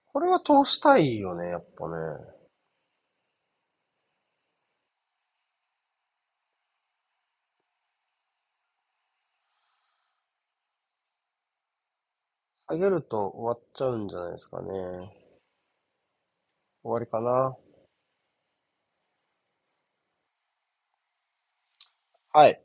[0.07, 1.95] これは通したいよね、やっぱね。
[12.67, 14.67] 下げると終わっちゃうんじゃないですかね。
[16.83, 17.55] 終わりかな。
[22.33, 22.59] はい。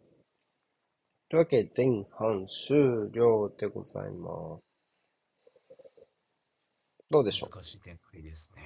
[1.29, 4.71] というわけで前半終了でございます。
[7.11, 8.63] どうでしょ難しい展開ですね。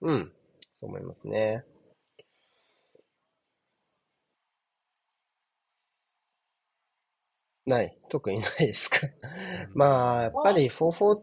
[0.00, 0.32] ううん。
[0.80, 1.64] そう思いますね。
[7.66, 7.98] ない。
[8.08, 9.06] 特にないですか。
[9.06, 11.22] うんまあ、やっぱり4-4、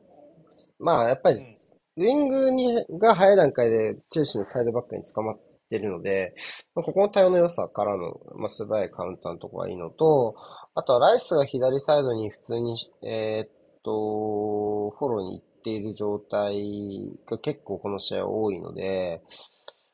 [0.80, 1.54] まあ、やっぱりうん。
[1.96, 5.40] ウィングにが早い段階で中心のサイドバックに捕まっ
[5.70, 6.34] てるので、
[6.74, 10.36] まあここの対応の良さからの、まあ、素早いカウンターのところがいいのと、
[10.76, 13.50] あとはライスが左サイドに普通に、えーっ
[13.84, 19.22] と、フォローに行っている状態が結構この試合は多いので、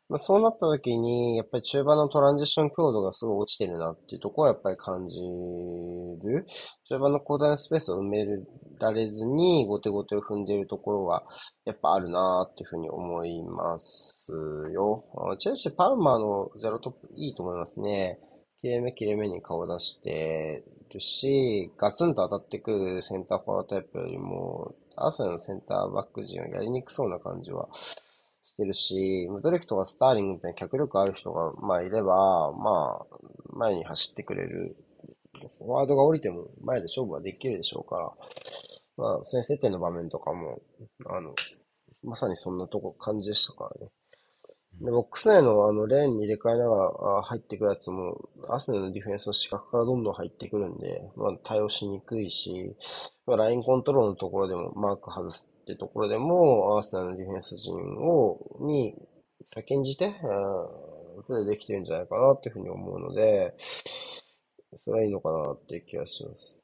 [0.10, 6.48] まあ、そうなった時に、やっぱり中盤のトランジション強度がすごい落ちてるなっていうところはやっぱり感じる。
[6.86, 8.26] 中盤の広大なスペースを埋め
[8.80, 11.24] られずに、後手後手を踏んでいるところは、
[11.66, 14.16] やっぱあるなっていうふうに思います
[14.74, 15.06] よ。
[15.38, 18.20] チェルシー、パルマーのゼロトップいいと思いますね。
[18.62, 27.70] 切れ目切れ目に顔出してるし、ガツンと当たってくるセンターフォワータイプよりも、アーセナのセンターバック陣はやりにくそうな感じは
[28.60, 33.18] てるし、ムドリクとかスターリングみたいな脚力ある人が、まあいれば、まあ、
[33.54, 34.76] 前に走ってくれる。
[35.58, 38.12] フォワードが降りても前で勝負はできるでしょうから、
[38.98, 40.62] まあ、先制点の場面とかも、
[41.08, 41.34] あの、
[42.04, 43.92] まさにそんなとこ感じでしたからね。
[44.82, 46.84] で、ボックス内のあのレーンに入れ替えながら
[47.18, 52.76] あ入ってくるやつも、アスネのディフェンスの死角からどんどん入ってくるんで、まあ対応しにくいし、
[53.26, 58.96] まあラインコントロールのところでもマーク外すってところでも、アーセナルのディフェンス陣を、に、
[59.54, 66.64] 先んじて、うんプレーできてるんじゃないかなっていうふうに思うので、それはいいのかなっていう気がします。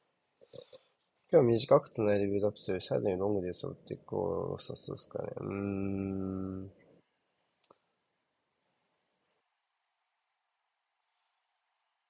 [1.30, 5.28] 今日短く繋いでビルドアップするサイドにロングで沿っていくをさすですかね。
[5.36, 6.70] うーん。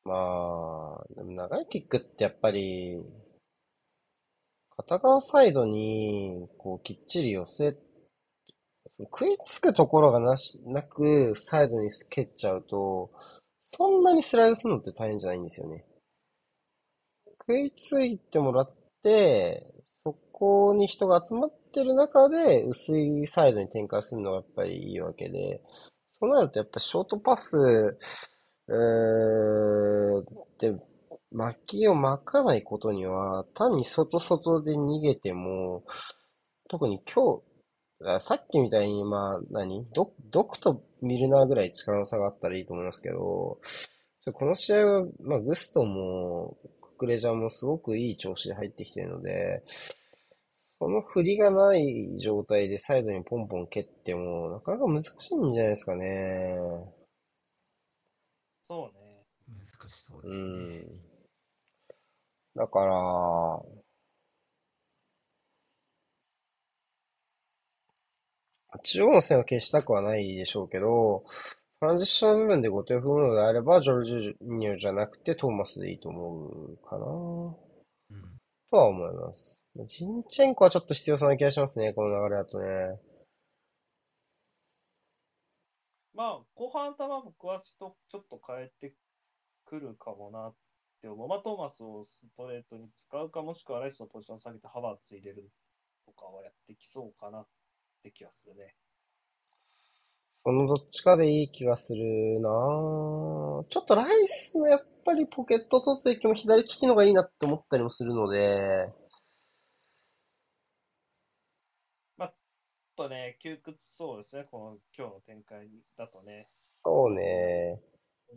[0.04, 3.02] まあ、でも長いキックってやっぱり、
[4.76, 7.76] 片側サイドに、こう、きっちり寄せ、
[8.98, 13.10] 食いつくところがなし、なく、サイドに蹴っちゃうと、
[13.76, 15.84] そんなにスライドするのって大変じゃないんですよね。
[17.40, 19.66] 食いついてもらって、
[20.02, 25.62] そこに人が集まってる中で、薄いサイドに展開するのがやっぱりいいわけで、
[26.20, 27.98] そうなるとやっぱショートパス、
[28.68, 30.24] えー、
[30.58, 30.95] で、巻
[31.66, 35.84] きを巻かないことには、単に外外で逃げても、
[36.68, 37.42] 特に今日、
[38.04, 39.86] あさっきみたいに、まあ、何？
[39.94, 43.58] ド、ドクとミルナーぐらい力の差があったらいいと思いますけど、
[44.32, 49.62] この試合は、まあ、グストも、ククレジャーもすごくいい調子で入ってきてるので、
[50.78, 56.58] その振りがない状態でサイドにポンポン蹴っても、なかなか難しいんじゃないですかね。
[58.68, 59.22] そうね。
[59.48, 60.78] 難しそううですね。
[60.78, 61.15] ん。
[62.56, 63.62] だから、
[68.82, 71.24] 中央の線は消したくはないでしょうけど、
[71.80, 78.38] トランジッションの部分で後手を踏むのであれば、ジョルジュニョじゃなくてトーマスでいいと思うかな、うん。
[78.70, 79.60] とは思います。
[79.84, 82.98] ジンチェンコはちょっと必要そうな気がしますね、この流れだとね。
[86.14, 88.94] まあ、後半頭僕はちょっとちょっと変えて
[89.66, 90.54] くるかもな
[91.06, 91.28] って思う。
[91.28, 95.50] まあ、トーマスをストレートに使うか、もしくはライスのポジション下げてハバーツ入れる
[96.04, 97.46] とかはやってきそうかなっ
[98.02, 98.74] て気がするね。
[100.42, 108.92] このどっちかでいい気がするなぁちょっとライスのやっぱりポケット突撃も左利きのがいいなって思ったりもするので、
[112.18, 112.34] ちょっ
[112.96, 116.48] とね、窮屈そうですね、この今日の展開だとね。
[116.84, 117.80] そうね。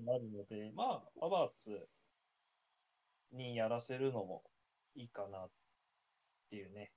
[0.03, 1.87] なるので、まあ、アバーツ
[3.31, 4.43] にやらせるのも
[4.95, 5.49] いいかなっ
[6.49, 6.91] ていうね、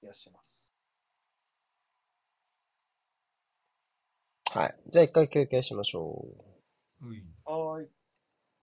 [0.00, 0.74] 気がします。
[4.52, 4.74] はい。
[4.90, 6.26] じゃあ一回休憩しましょ
[7.00, 7.08] う。
[7.08, 7.24] うい。
[7.44, 7.88] はーい。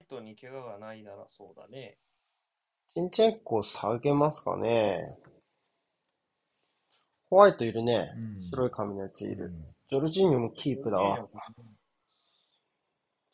[0.05, 1.99] 人に怪我がないならそうだね。
[2.95, 5.19] チンチェンコ下げますかね。
[7.31, 8.13] ホワイトいるね。
[8.17, 8.51] うん。
[8.51, 9.47] 白い髪のやついる。
[9.47, 11.27] うんジョルジーニョもキープだわ。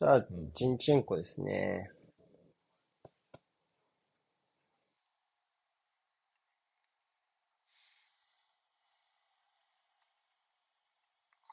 [0.01, 1.91] じゃあうん、ジンチェンコですね。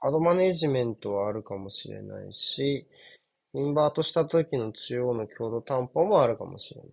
[0.02, 2.88] カードマネジメントはあるかもしれないし、
[3.54, 6.90] インバートした時の中央の強度担保もあるかもしれない。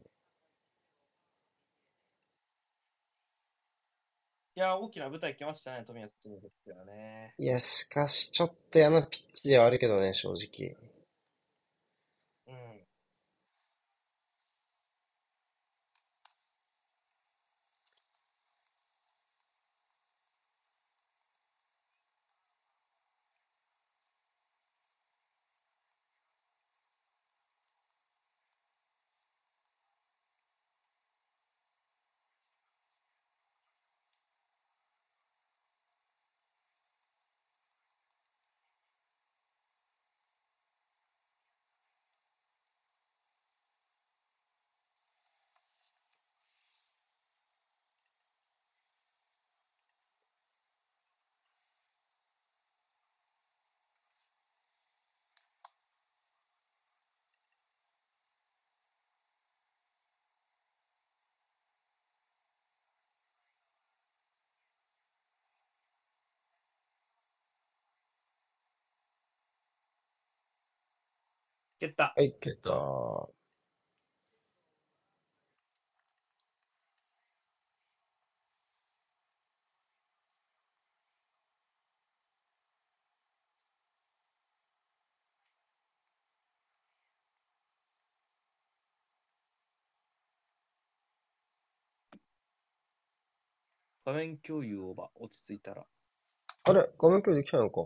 [4.56, 7.34] いや、大きな舞台来ましたね、富安とですよね。
[7.38, 10.76] いや、しかし、ちょっと嫌なピッチではあるけどね、正直。
[12.46, 12.68] うん。
[71.80, 72.12] 蹴った。
[72.16, 72.70] はい、蹴った。
[94.04, 95.84] 画面共有オーバー、落ち着いたら。
[96.64, 96.90] あれ？
[96.98, 97.82] 画面共有できたのか？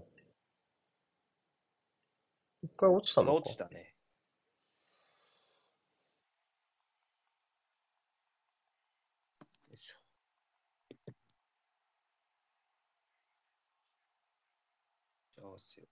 [2.63, 3.95] 一回落ちたがのか落ちたね。
[9.71, 9.99] よいしょ。
[15.37, 15.87] 幸せよ。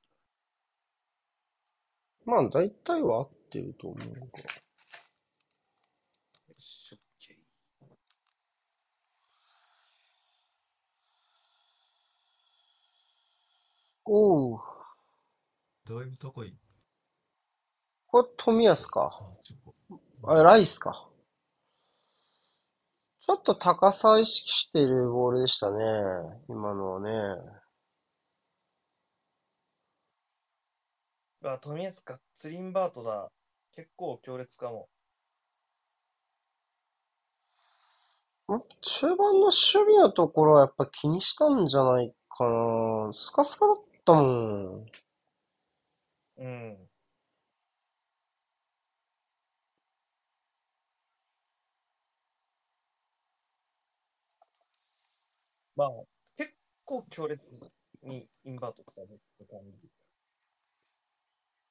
[2.24, 4.14] まあ、大体は合ってると思うが。
[4.14, 4.20] よ
[6.58, 15.94] し、オッケー。
[15.94, 16.00] おう。
[16.00, 16.54] だいぶ高い。
[18.06, 19.32] これ、富安か。
[20.24, 21.08] あ、ライスか。
[23.20, 25.82] ちょっと高さ意識してるボールでしたね。
[26.48, 27.10] 今のはね。
[31.44, 33.30] あ、富安か、ツリンバートだ。
[33.72, 34.88] 結構強烈かも。
[38.52, 38.60] ん？
[38.82, 43.12] 中盤の守備のところはやっぱ気にしたんじゃないかな。
[43.14, 44.86] スカスカだったもん。
[46.40, 46.76] うん。
[55.76, 55.88] まあ、
[56.36, 56.50] 結
[56.84, 57.42] 構強烈
[58.02, 59.88] にインバートしたねって感じ。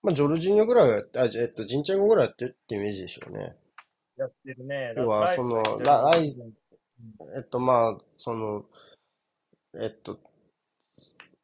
[0.01, 3.55] まあ、ジョルジーニョぐらいはやって、あ、えっと、ジンチェンコぐらいやってるってイメージでしょうね。
[4.17, 4.93] やってるね。
[4.95, 6.53] 要はそのラライうん
[7.35, 8.65] えっと、まあ、その、
[9.75, 10.19] えっと、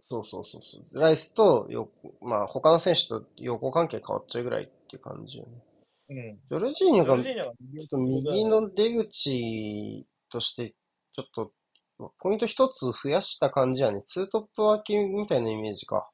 [0.08, 1.00] そうそうそうそう。
[1.00, 1.92] ライスと横、
[2.22, 5.50] まあ、他の選手と横関係変わっちゃうぐらいっていう感じよね。
[6.10, 6.40] うん。
[6.48, 10.76] ジョルジーニョが、ちジョルジーニョがょっと右の出口として、
[11.16, 11.52] ちょっと、
[12.20, 14.04] ポイント一つ増やした感じやね。
[14.06, 16.08] ツートップ脇みたいなイメージか。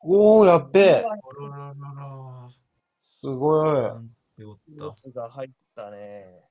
[0.00, 1.04] おー、やっべえ。
[3.20, 4.17] すごい。
[4.44, 6.42] なんておったが入ったね。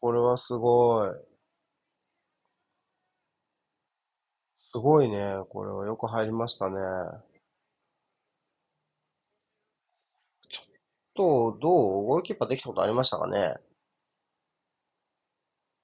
[0.00, 1.10] これはすごい。
[4.58, 5.34] すごいね。
[5.48, 6.76] これはよく入りましたね。
[10.48, 12.04] 人、どう？
[12.06, 13.56] ゴールキーパーできたことありましたかね？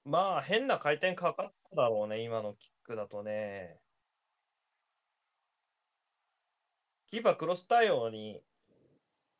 [0.05, 3.77] まあ、変な回転かかっただろうね、今のキックだとね。
[7.11, 8.41] キーパークロス対応に、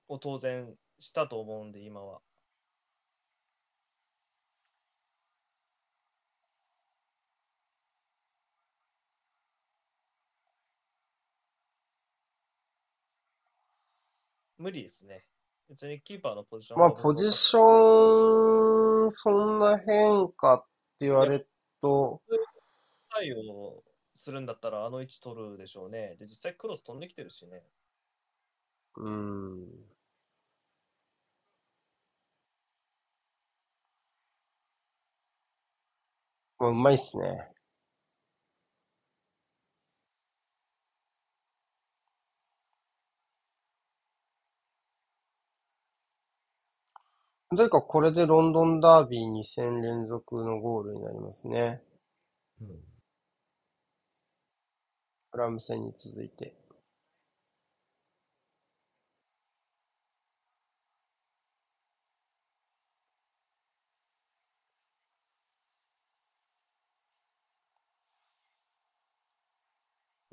[0.07, 2.21] を当然したと思うんで、今は。
[14.57, 15.23] 無理ですね。
[15.69, 20.59] 別にキーパーのポジションまあ、はポジション、そんな変化っ
[20.99, 21.49] て言われる
[21.81, 22.21] と、
[23.09, 23.83] 対応
[24.15, 26.15] するんだったらあの位置取るでしょうね。
[26.19, 27.63] で、実際クロス飛んできてるしね。
[28.95, 29.96] うーん。
[36.59, 37.47] まあ、うまいっすね。
[47.55, 51.81] というか、これでロンドンダービー2戦連続のゴールになりますね。
[52.61, 52.67] うん。
[55.31, 56.53] フラム戦に続いて。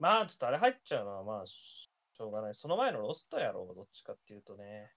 [0.05, 2.55] まあ、ちょっとあれ入っちゃうのは、まあ、しょうがない。
[2.55, 4.93] その前のロストやろう、どっちかっていうとね。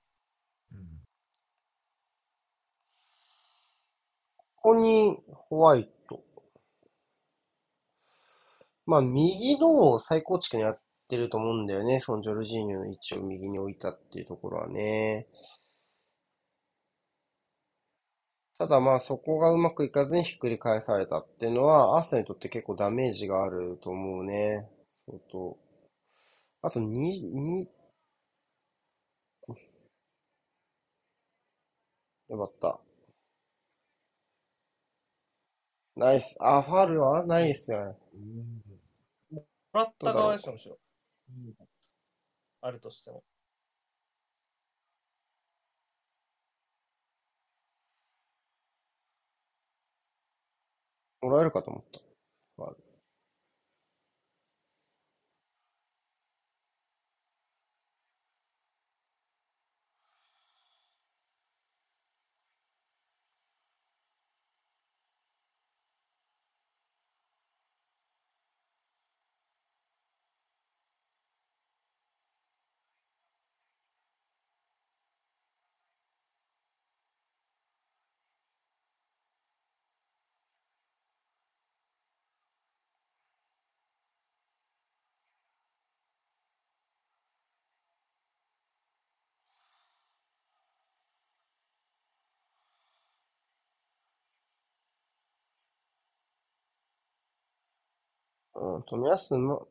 [0.74, 0.80] うん。
[4.36, 6.22] ここにホワイト。
[8.86, 12.02] まあ、右の再構築にやってると思うんだよね。
[12.02, 15.30] そのジョルジーニョの位置を右に置いたっていうところはね。
[18.58, 24.68] ただまあそこがうまくいかずにひっくり返されたっていうのは、アーセナにとって結構ダメージがあると思うね。
[25.08, 25.58] 相当。
[26.64, 26.84] あと2、
[27.34, 27.70] 2、
[32.28, 32.82] よかった。
[35.96, 36.36] ナイス。
[36.42, 37.78] あ、ファールはないですね。
[39.32, 40.78] おもらった側でしょ、むしろ。
[42.62, 43.24] あるとしても。
[51.22, 52.07] もらえるかと思った。
[98.58, 99.68] うん、冨安うま、う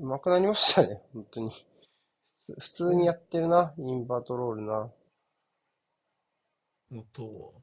[0.00, 1.02] まくなりましたね。
[1.12, 1.50] 本当に。
[2.46, 4.90] ふ普通にやってるな、インバートロールな。
[6.90, 7.62] 音は？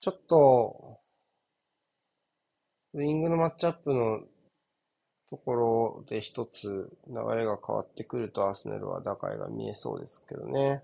[0.00, 1.00] ちょっと、
[2.92, 4.20] ウイングのマッチアップの
[5.30, 10.82] ところで一つ流れが変わってくるとアーセナルは打開が見えそうですけどね。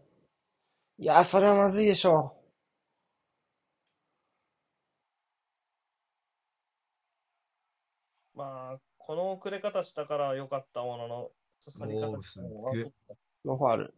[0.99, 2.35] いやー、それはまずいでしょ
[8.45, 11.31] まあ、この遅れ方したから良かったものの、
[11.65, 12.43] 刺さり方おーす
[12.75, 12.93] げえう。
[13.47, 13.95] ノーファール。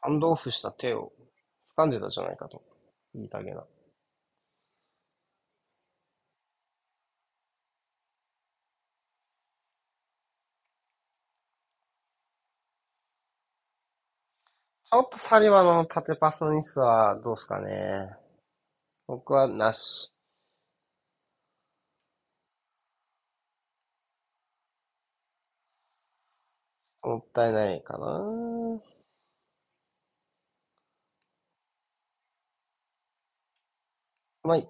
[0.00, 1.12] ハンドオフした手を
[1.76, 2.62] 掴んでたじゃないかと。
[3.14, 3.66] 言いたげな。
[14.90, 18.16] ちょっとサリバの縦パスのミスはどうすかね。
[19.06, 20.12] 僕はなし。
[27.02, 28.06] もったいないかな。
[28.06, 28.82] う
[34.44, 34.68] まい。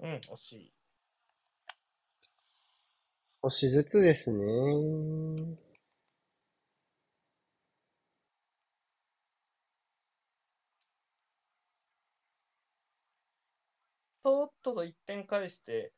[0.00, 0.71] うん、惜しい。
[3.44, 5.56] 少しずつですね。
[14.22, 15.92] とっとと一点返して、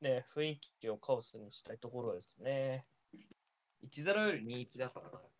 [0.00, 2.86] ね、雰囲気をカオスにしたいところですね。
[3.82, 5.37] 1-0より2-1だから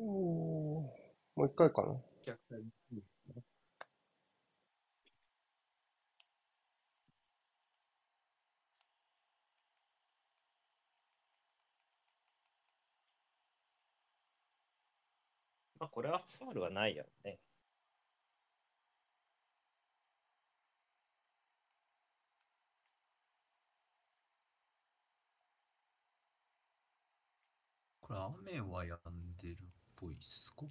[0.00, 0.84] おー
[1.36, 1.94] もう一回かな。
[2.26, 2.62] 逆転
[15.80, 17.38] まあ、これはファールはないやろね。
[28.00, 29.29] これ雨は止ん
[30.00, 30.64] ぽいっすか？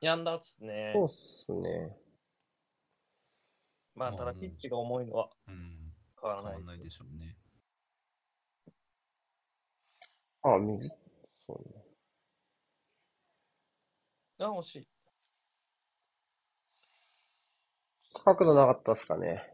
[0.00, 0.92] やんだっつね。
[0.94, 1.96] そうっすね。
[3.94, 5.92] まあ、ただピッチが重いのはうん。
[6.20, 6.64] 変わらないん。
[6.64, 7.36] ないでしょうね。
[10.42, 10.88] あ、水、
[11.46, 11.84] そうね。
[14.38, 14.88] あ、惜しい。
[18.24, 19.50] 角度なかったっすかね。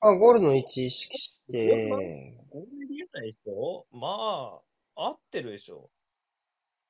[0.00, 3.86] あ、ゴールの位置意識して、ゴール見えないでしょ？
[3.92, 4.60] ま
[4.96, 5.90] あ、合ってるでしょ。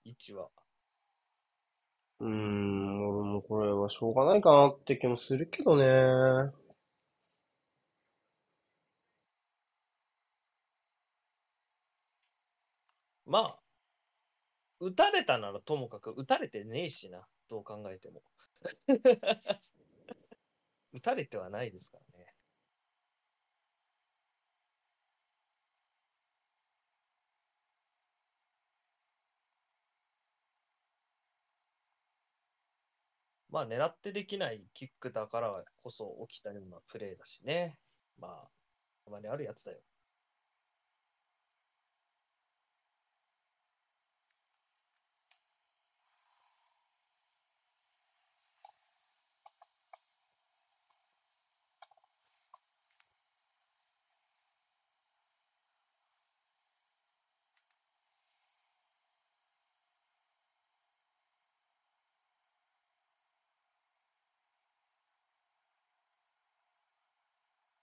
[0.04, 0.48] 位置は。
[2.20, 6.52] うーん、俺もこれはしょうがないかなって気もするけどね。
[13.26, 13.58] まあ、
[14.80, 18.22] 打たれたならともかく、打たれてねえしな、どう考えても。
[20.92, 22.34] 打たれてはないですからね。
[33.50, 37.78] まあ、狙ってできないキックだからこそ起きたようなプレーだしね。
[38.18, 38.48] まあ、
[39.04, 39.78] たまにあるやつだよ。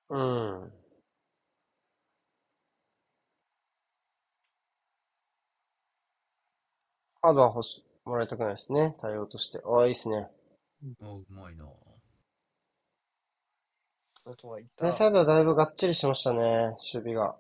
[0.09, 0.71] うん。
[7.21, 8.95] カードは欲し、もらいたくないですね。
[9.01, 9.61] 対応として。
[9.65, 10.29] ああ、いいですね。
[11.01, 11.65] あ、うまいな。
[14.37, 15.07] とは言っ前サた。
[15.07, 16.39] イドはだいぶがっちりしましたね。
[16.39, 17.35] 守備が。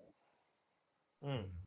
[1.21, 1.64] うん。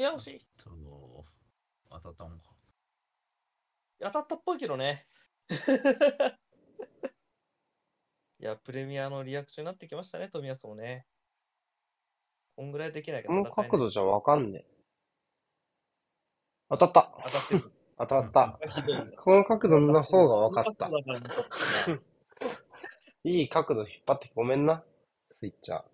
[0.00, 0.70] 宮越と、
[1.90, 2.54] 当たったのか。
[4.00, 5.06] 当たったっぽいけどね。
[8.40, 11.06] いや、プレミアのリアクションになってきましたね、冨安もね。
[12.56, 14.70] こんぐらいできないかこの角度じゃわかんねえ。
[16.70, 17.12] 当たった。
[17.26, 17.70] 当たってる。
[17.98, 18.58] 当たった。
[19.18, 20.88] この角度の方がわかった。
[23.24, 24.82] いい角度引っ張ってごめんな。
[25.40, 25.89] スイッチャー。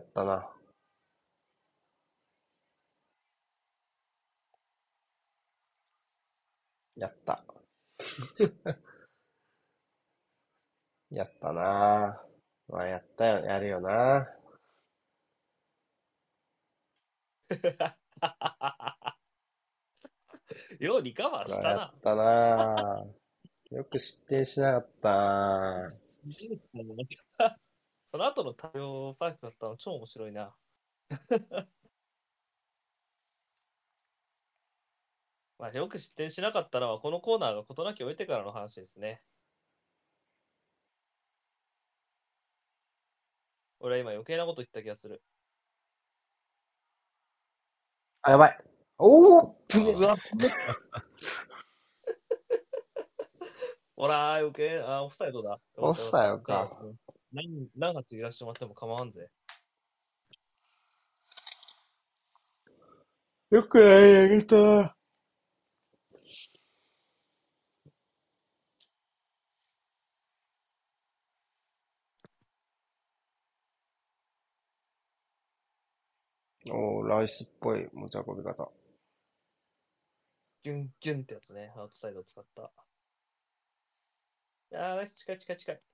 [0.00, 0.50] やったな。
[6.96, 7.44] やった。
[11.10, 12.24] やったな。
[12.68, 14.26] まあ、やったよ、やるよな。
[20.78, 21.68] ようリカバーしたな。
[21.68, 23.06] はやったな。
[23.70, 25.90] よく失点しなかった。
[28.12, 30.56] その後の対応ファイトだったの超面白いな。
[35.58, 39.22] まあ、よく失点しなかったのは、このコーナーが事なきを得てからの話ですね。
[43.78, 45.22] 俺は今余計なこと言った気がする。
[48.22, 48.58] あ、やばい。
[48.98, 50.16] おおうわ
[53.96, 55.60] ほら、余計、あ、オフサイドだ。
[55.76, 56.98] オフサイドかうん
[57.32, 59.30] 何何発揺らしてもらっても構わんぜ。
[63.50, 64.96] よくないあげた。
[76.70, 78.70] おー、ライスっぽい持ち運び方。
[80.62, 82.70] ギュンギュンってやつね、アウトサイドを使った。
[84.72, 85.89] いやー、ライス近い近い近い。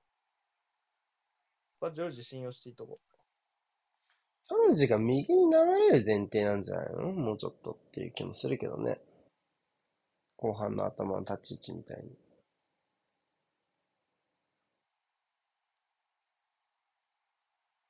[1.76, 2.98] ここはジョージ信用していいとこ。
[4.48, 5.56] ジョージが右に流
[5.90, 7.12] れる前提なんじゃないの？
[7.12, 8.98] もうちょっとっていう気もするけどね。
[10.36, 12.16] 後半の頭の立ち位置みたいに。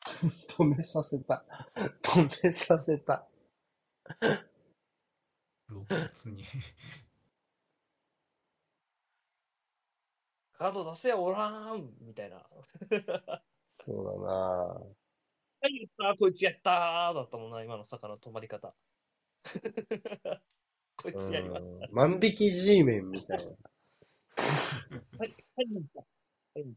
[0.48, 1.44] 止めさせた。
[2.02, 3.28] 止めさせた。
[5.68, 6.44] 露骨に
[10.54, 12.42] カード出せよ、おらーんみたいな。
[13.78, 14.97] そうだな
[15.61, 18.74] はい、やったー、こいつやったーだったもんな、今の坂の止まり方。
[20.97, 23.44] こいつやりましうん万引き G メンみたいな。
[23.44, 23.51] た。
[25.19, 25.66] はい、はい、
[26.55, 26.74] はい。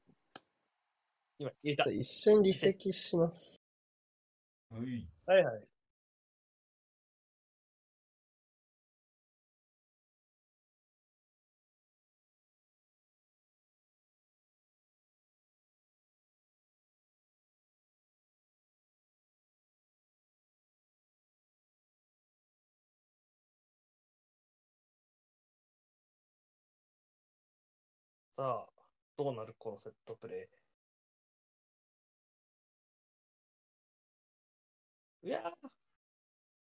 [1.39, 1.89] 今、入れた。
[1.89, 3.59] 一瞬離席します。
[4.69, 5.68] はいはいはい。
[28.39, 28.71] さあ、
[29.17, 35.27] どうなるこのセットプレー。
[35.27, 35.41] いや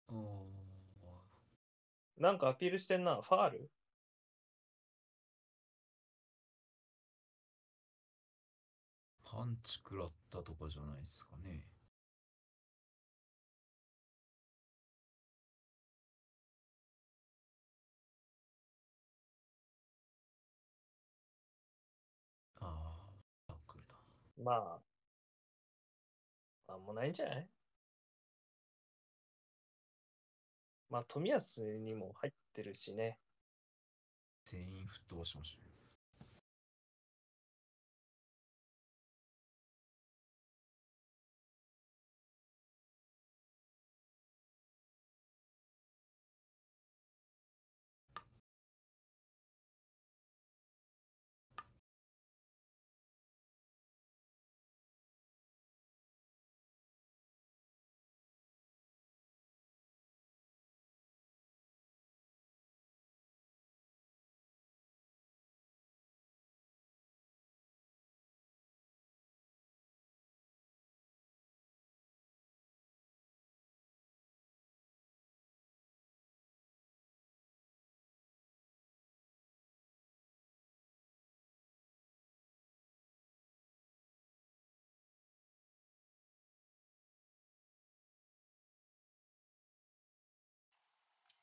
[0.10, 0.12] ー、
[2.18, 3.22] なんかアピールしてんな。
[3.22, 3.72] ファール？
[9.24, 11.71] パンチ食らったとかじゃないですかね
[24.44, 24.82] ま
[26.68, 27.50] あ、なんもないんじゃない？
[30.90, 33.18] まあ、冨安にも入ってるしね。
[34.44, 35.71] 全員沸騰しましたよ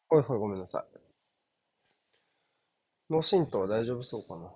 [0.08, 0.98] ほいほい、ごめんなさい。
[3.10, 4.50] 脳震盪は大丈夫そうかな？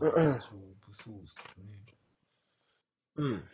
[0.00, 0.40] 大丈夫
[0.94, 1.64] そうですね
[3.16, 3.44] うん。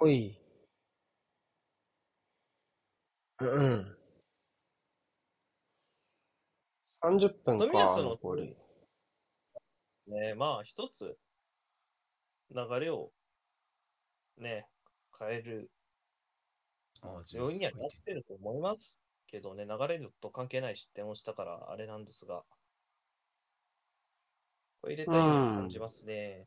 [0.00, 0.34] ほい。
[3.38, 3.96] うん。
[7.02, 8.56] 30分か、冨安の残り。
[10.06, 11.18] ねまあ、一つ、
[12.50, 13.12] 流れを、
[14.38, 14.66] ね、
[15.18, 15.70] 変える
[17.02, 22.42] ああ、要因にはなってると思いますけどね、流れると関係ない失点をしたからあれなんですが、
[24.82, 26.46] これ入れたいなと感じますね。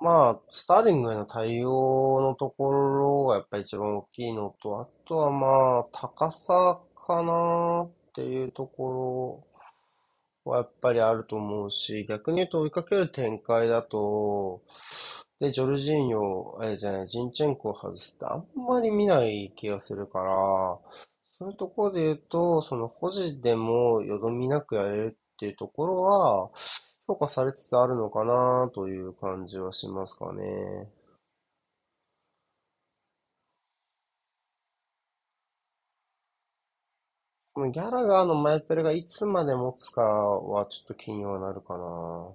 [0.00, 9.42] まあ、スターリングへの対応のところがやっぱり一番大きいのと、あとはまあ、高さかなっていうとこ
[10.44, 14.62] ろはやっぱりあると思うし、逆に言うと追いかける展開だと、
[15.40, 20.24] で、ジョルジーニョ、え、じゃない、ジンチェンコを外すってあんまり見ない気がするから、
[21.38, 26.50] そういうところで言うと、その保持でもよどみなくやれるっていうところは、
[27.08, 30.88] 評価されつつあるのかなという感じはしますかね。
[37.54, 42.34] このギャラガーのマイペルがいつまで持つかはちょっと気にはなるかな。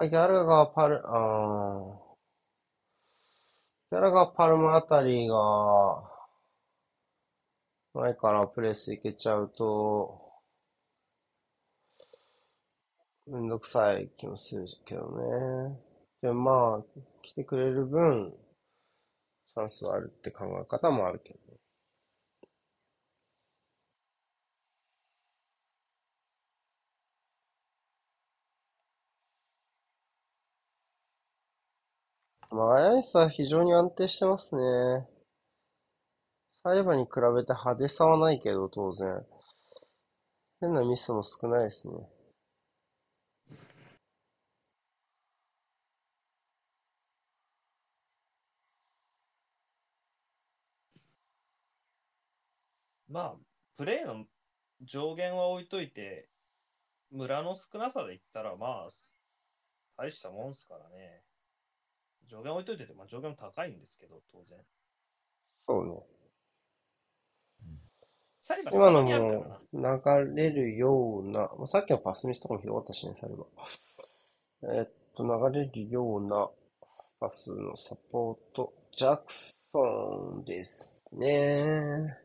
[0.00, 2.10] ギャラガー、パル、あー
[3.92, 6.09] ギャラガー、パルムあたりが、
[7.94, 10.32] 前からプレスいけちゃうと、
[13.26, 15.02] めんどくさい気もするけど
[15.70, 15.78] ね。
[16.20, 18.34] でもまあ、来てくれる分、
[19.54, 21.58] チャンスはあるって考え方もあるけどね。
[32.50, 35.19] マガライスは非常に安定してますね。
[36.62, 39.24] サイバーに比べて派手さはないけど、当然。
[40.60, 41.94] 変なミスも少ないですね。
[53.08, 53.36] まあ、
[53.76, 54.26] プレーの
[54.82, 56.28] 上限は置いといて、
[57.10, 58.88] 村の少なさで言ったら、まあ、
[59.96, 61.22] 大したもんすからね。
[62.26, 64.58] 上限置いといてて、まあ、上限も高いんですけど、当然。
[65.66, 66.19] そうね。
[68.50, 73.44] サリバ今のも流れるような、まあさっきのパスミスとかもひどかったしね、サリバ。
[74.74, 76.50] えっと、流れるような
[77.20, 82.18] パスのサポート、ジャクソンですね。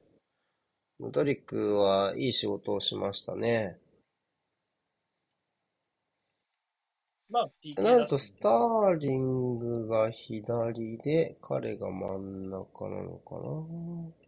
[0.97, 3.77] ムドリックはいい仕事をしましたね。
[7.29, 14.24] まあ、なると、スターリングが左で、彼が真ん中なのかな。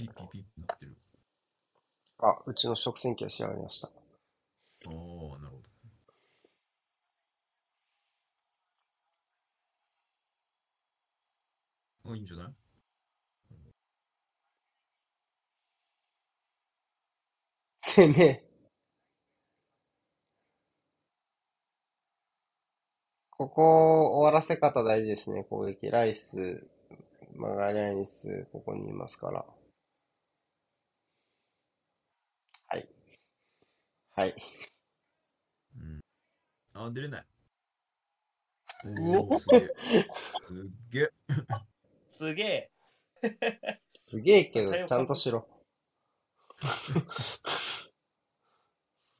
[0.00, 0.96] ピッピッピッピなってる。
[2.20, 3.88] あ、うちの食洗機は仕上がりました。
[3.88, 3.90] あ
[4.88, 5.62] あ、なるほ
[12.04, 12.10] ど。
[12.12, 12.54] あ、いいんじゃない
[17.82, 18.42] 攻め。
[23.30, 23.62] ここ、
[24.18, 25.90] 終わらせ方大事ですね、攻撃。
[25.90, 26.64] ライス、
[27.36, 29.44] マガリアニス、ここにいますから。
[32.68, 32.88] はい。
[34.16, 34.34] はい。
[35.76, 36.00] うん。
[36.74, 37.26] あ、出れない。
[38.84, 39.60] うおすげえ。
[40.42, 40.56] すっ
[40.90, 41.10] げえ。
[42.08, 42.70] すげえ。
[44.06, 45.46] すげえけど、ちゃんとしろ。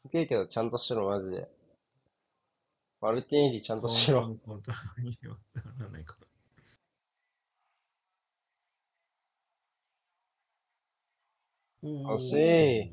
[0.02, 1.48] すげえけど、ちゃんとしろ、マジで。
[3.00, 4.22] マルティネリちゃんとしろ。
[4.22, 5.36] カウンターのカウンターには
[5.78, 6.16] ならないか
[11.82, 12.32] 惜し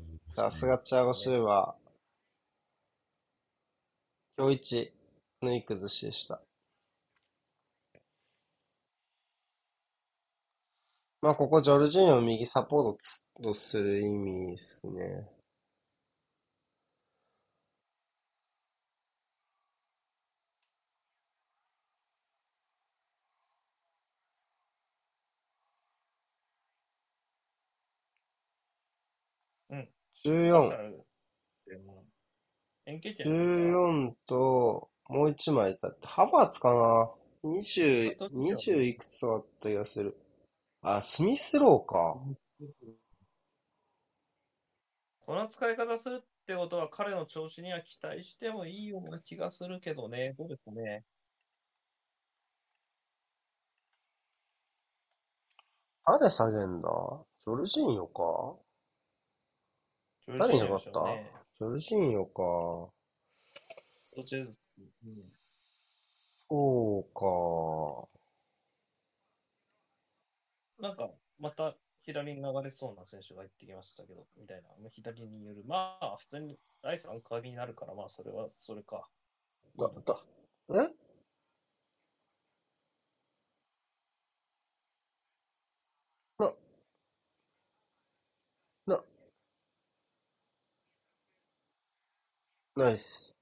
[0.34, 1.87] さすがチアゴシューバー。
[4.38, 4.92] 今日一
[5.42, 6.40] のいい崩しでした。
[11.20, 15.28] まあ、ここ、ジョルジーニョを右サポートとする意味ですね。
[29.70, 29.88] うん。
[30.24, 30.97] 14。
[32.88, 37.12] 円形点14と、もう一枚だって、ハバーツかな
[37.44, 40.16] ?20、20いくつあった気がする。
[40.80, 42.16] あ、スミスローか。
[45.26, 50.34] この使い方するってことは彼の調子には期待してもいいような気がするけどね。
[50.38, 51.04] どうですかね。
[56.06, 56.88] 誰下げんだ？
[57.44, 58.56] ジョルジーニョか
[60.26, 61.37] 誰いなかった？
[61.58, 62.92] ジョルジーニョか。
[64.14, 64.52] 途中うん
[66.48, 68.08] そうか。
[70.80, 71.10] なんか、
[71.40, 74.68] また左に流れそうな選手が入ってきましたけど、みたいな。
[74.90, 75.64] 左による。
[75.66, 79.08] まあ、普通にライスアンカーになるから、まあ、それはそれか。
[79.76, 80.24] だ、だ、
[80.70, 81.07] え？
[92.78, 93.36] ナイス。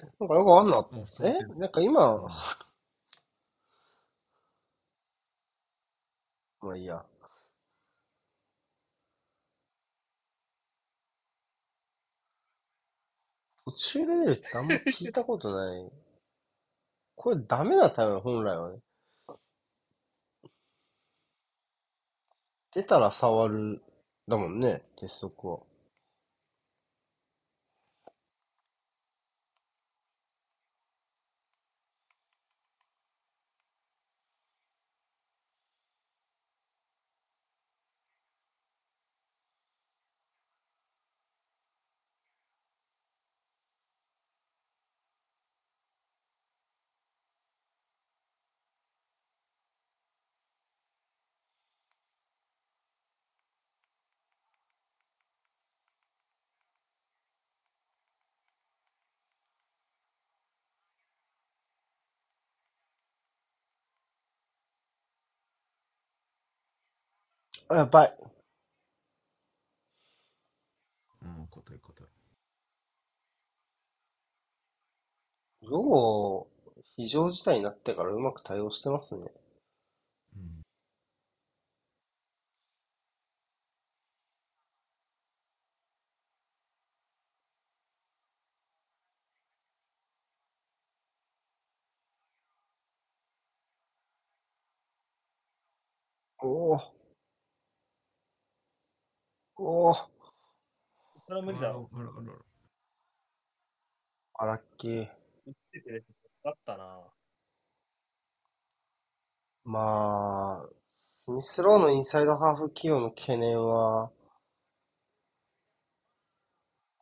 [0.20, 1.30] なんかよくあんなもうそうえ？
[1.30, 2.30] ってなんか今、うん
[6.62, 7.04] まあいいや。
[13.66, 15.92] 途中で出るってあんま聞いたことない。
[17.16, 18.80] これダメなタイム本来はね。
[22.74, 23.82] 出たら触る、
[24.28, 25.60] だもんね、鉄則は。
[67.72, 68.16] あ、やばい。
[71.22, 72.06] うん、硬い硬い。
[75.62, 76.46] よ
[76.76, 79.30] う、非常事態になってからうまく対応してますね。
[80.36, 80.62] うん。
[96.40, 97.01] おお。
[99.62, 99.94] おお。
[99.94, 101.90] それは無理だろ。
[101.92, 102.44] あらあらあら
[104.34, 105.08] あらっけー。
[105.46, 107.12] 打ってくれてよかったな。
[109.64, 110.68] まあ、
[111.24, 114.12] スミスローのインサイドハーフ起用の懸念は、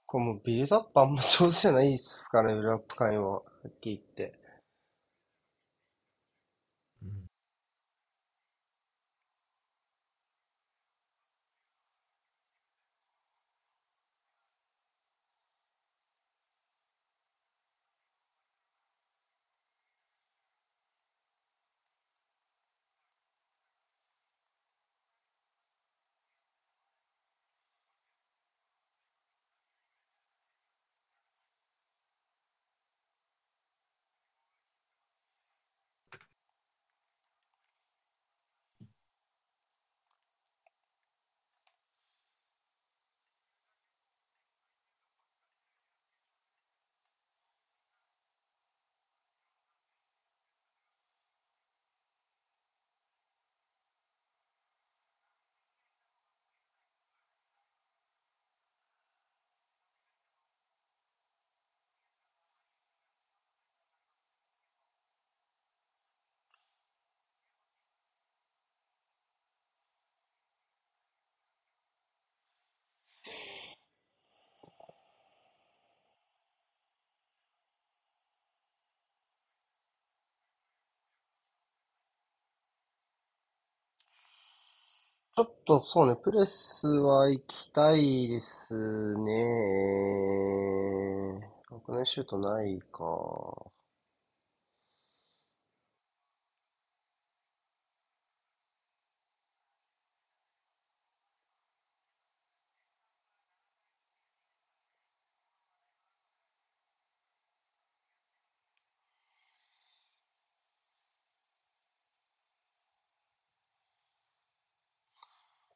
[0.05, 3.31] これもうビルドアップあんま上手じゃないですかね、ビルドアップ会は。
[3.31, 4.40] はっきり言って。
[85.35, 88.74] ちょっとそうね、プレスは行きたいです
[89.16, 89.40] ね。
[91.85, 93.73] 国内シュートないか。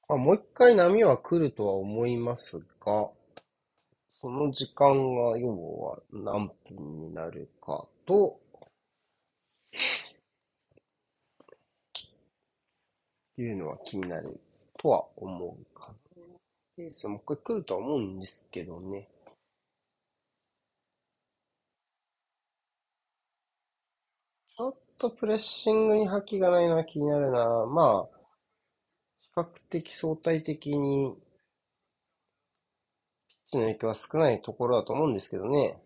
[0.09, 3.10] まあ、もう一回波は来るとは思いますが、
[4.20, 8.40] その時間が要は何分になるかと、
[13.36, 14.40] いうのは気になる
[14.78, 15.94] とは思うかな。
[16.76, 19.09] ペースもう一回来るとは思うんですけどね。
[24.56, 27.66] ちょっとプレッシングに覇気がないのは気になるな。
[27.66, 28.14] まあ、
[29.36, 31.16] 較的相対的に、
[33.28, 35.84] ピッチの影響は少ないところだと思うんですけどね。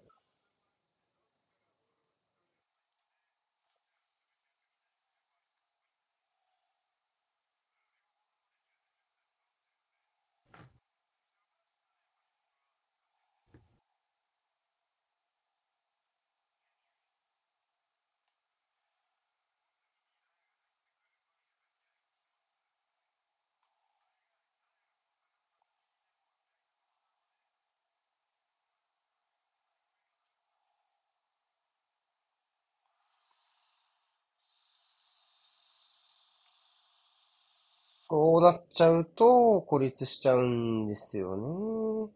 [38.10, 42.12] そうなっちゃうと孤立しちゃうんですよね。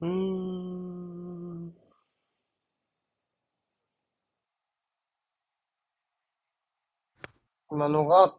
[0.00, 1.72] うーん。
[7.72, 8.36] 今のが、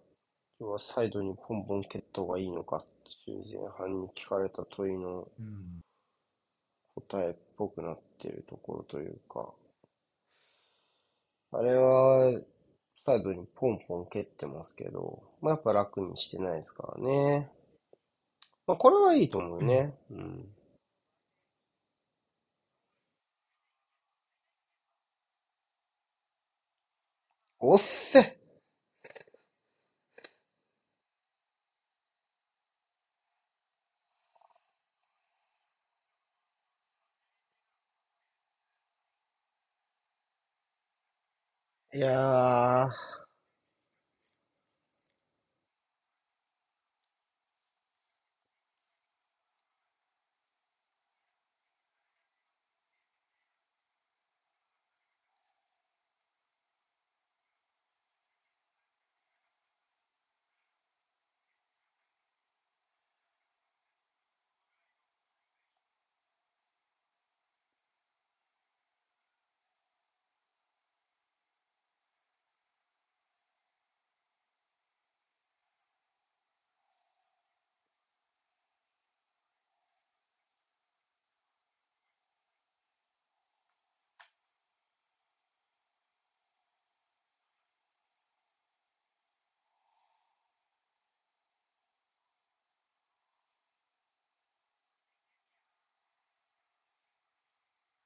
[0.59, 2.85] 要はサイドにポンポン蹴った方がいいのかっ
[3.25, 5.27] ていう前半に聞かれた問いの。
[6.95, 9.53] 答えっぽくなってるところというか、
[11.51, 12.41] あれは、
[13.05, 17.49] サイドにポンポン蹴ってますけど、まあ、やっぱ楽にしてないですからね。
[18.67, 19.93] まあ、これはいいと思うね。
[20.11, 20.55] うん。
[27.59, 28.37] おっせ
[41.93, 41.99] い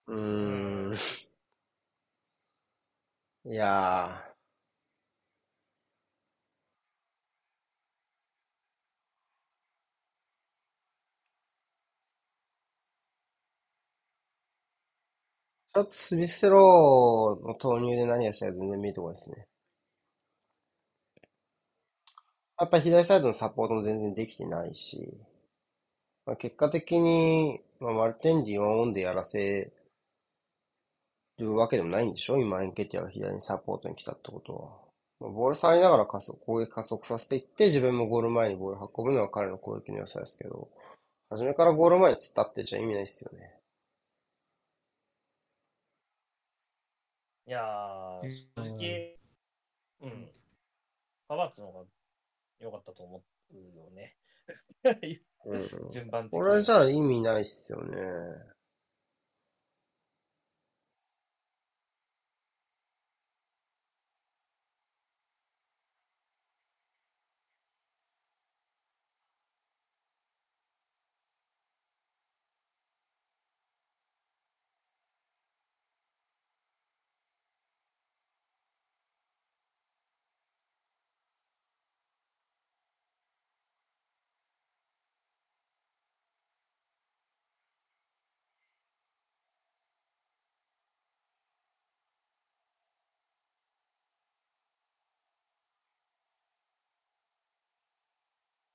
[0.07, 0.97] うーん。
[3.45, 4.37] いやー、
[15.73, 19.47] ちょっとスミスローの投入で何がしたいか全然見えてこないですね。
[22.59, 25.11] やっぱり左サイドのサポートも全然できてないし、
[26.27, 29.71] まあ、結果的に、まあ、マルテンディワンオンでやらせ
[31.37, 32.37] るわけでもないんでしょ？
[32.37, 34.77] 今、エンケティアが左にサポートに来たってことは。
[35.19, 40.69] まあボール触りながら加速、攻撃加速させていって、自分もゴール前にボール運ぶのは彼の攻撃の良さですけど、
[41.29, 43.53] 初めからゴール前に突っ立ってちゃ意味ないですよね。
[47.47, 49.17] いやー、正直、
[50.01, 50.31] うん。
[51.29, 51.85] ハバーツの方が
[52.59, 54.15] 良かったと思うよね。
[55.45, 55.67] うん。
[55.91, 57.97] 順番的これはじゃあ意味ないっすよね。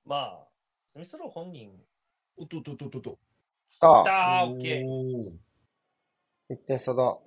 [0.05, 0.49] まあ、
[0.93, 1.71] スミスロー本人、
[2.37, 3.19] おっとっとっとっとっと。
[3.71, 5.39] 来たあー、オッケー。
[6.49, 7.19] お点差だ。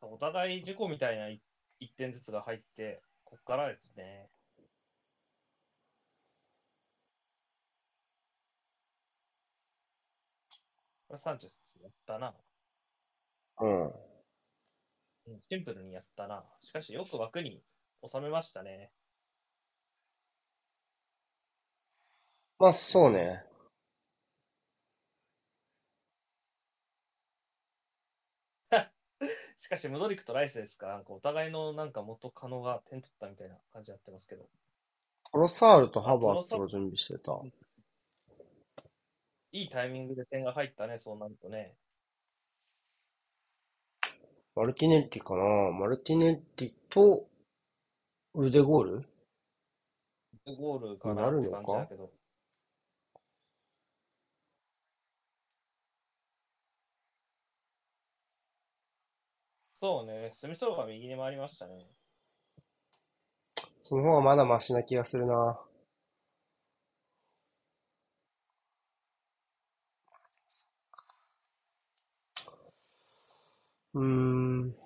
[0.00, 1.38] お互い事故みたいな1
[1.96, 4.30] 点ずつが入って、こっからですね。
[11.08, 12.34] これサンチェスやったな。
[13.60, 14.05] うん。
[15.26, 16.44] うんシンプルにやったな。
[16.60, 17.62] しかしよく枠に
[18.06, 18.90] 収めましたね。
[22.58, 23.44] まあ、そうね。
[29.56, 34.48] しかし、ムドリクとライスですから、なんかお互いのなんか元カノが点取ったみたいな感じになってますけど。
[35.32, 37.38] トロサールとハバーツを準備してた。
[39.52, 41.76] いいタイミングで点が入ったね、そうなるとね。
[44.56, 45.70] マルティネッリかな？
[45.70, 47.26] マルティネッリと、
[48.34, 49.08] ルデゴール？
[50.58, 52.10] ゴールかなって感じだけど。
[59.82, 61.86] そうね、スミソロが右に回りましたね。
[63.82, 65.60] その方がまだマシな気がするな。
[73.96, 74.76] うん。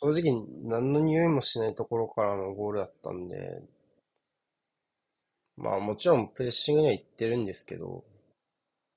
[0.00, 3.62] 正直、何の匂いもしないところからのゴールだったんで、
[5.58, 8.02] まあもちろんプレッシングには行ってるんですけど、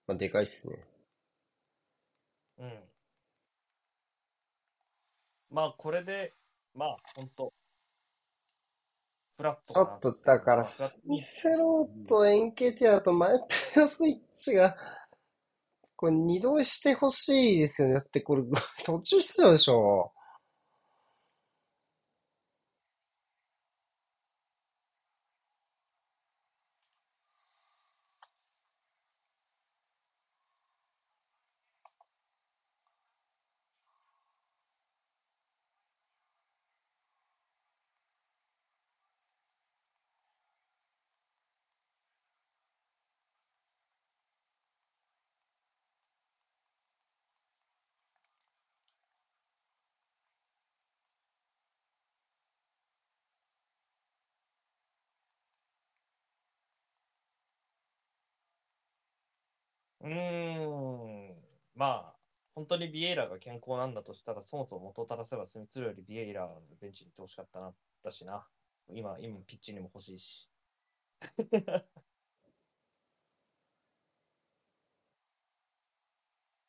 [0.08, 0.86] まあでかいっすね。
[2.58, 2.72] うん。
[5.52, 6.34] まあ、これで、
[6.74, 7.54] まあ、本当
[9.42, 13.40] フラットちょかなっとだから、まあフラットミセロと NKT だと前
[13.74, 14.78] プレスイッチが、
[15.96, 17.96] これ二度してほしいですよね。
[17.96, 18.44] だってこれ
[18.84, 20.14] 途中出場でしょ。
[60.02, 61.48] うーん。
[61.76, 62.20] まあ、
[62.56, 68.48] 本当にビエイラが健康なんだとしたら、そもそも元を正せばスミスルよりビエイラのベンチに行ってほしかったな、だしな。
[68.90, 70.52] 今、今、ピッチにも欲しいし。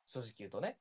[0.06, 0.78] 正直言うとね。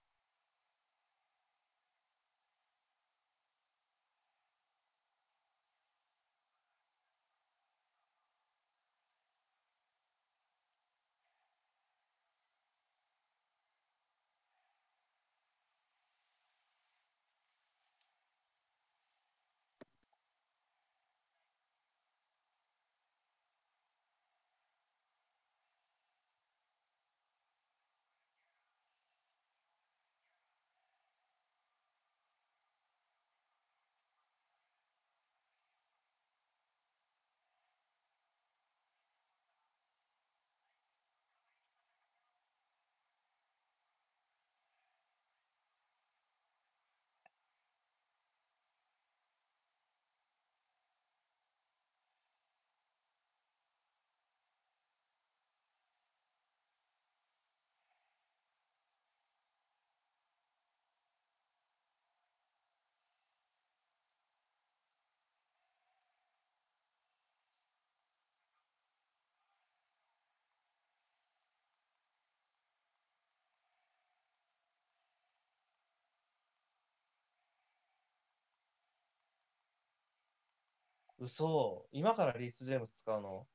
[81.21, 81.87] 嘘。
[81.91, 83.47] 今からリース・ジェームス使うの？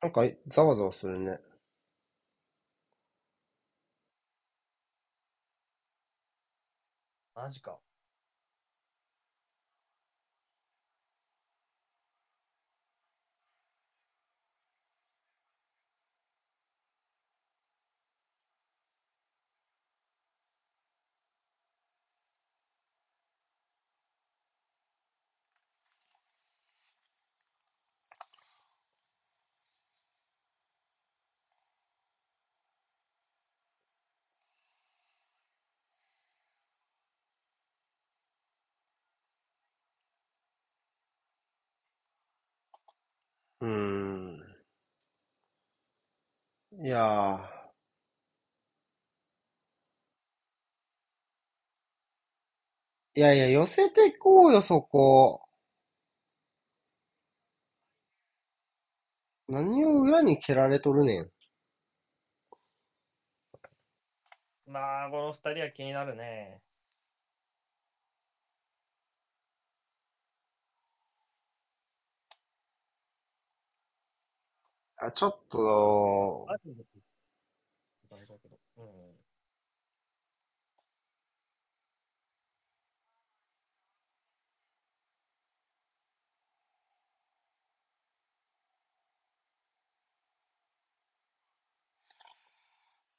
[0.00, 1.38] なんか、ざわざわするね。
[7.34, 7.78] マジか。
[43.60, 44.42] うん。
[46.82, 47.56] いやー。
[53.16, 55.42] いやいや、寄せてこうよ、そこ。
[59.48, 61.30] 何を裏に蹴られとるねん。
[64.66, 66.60] まあ、この二人は気になるね。
[75.06, 76.46] あ、ちょっと、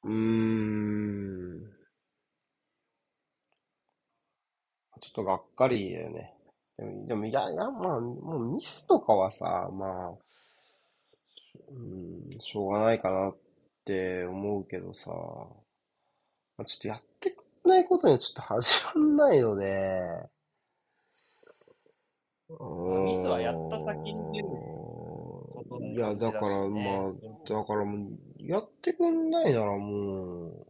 [0.04, 0.10] うん。
[0.10, 0.10] う
[1.64, 1.68] ん。
[5.00, 6.34] ちょっとがっかりだよね。
[6.76, 10.18] でも、でもいや、いや、まあ、もうミスとかはさ、まあ、
[11.70, 13.36] うん、しょうがないかなっ
[13.84, 20.28] て思うけどさ、まあちょっとやってくれないことにはちょっと始まんないので、
[22.48, 30.66] ミスはやった先に出ることいや、だから、ねまあ、だからもう、やってくんないならもう、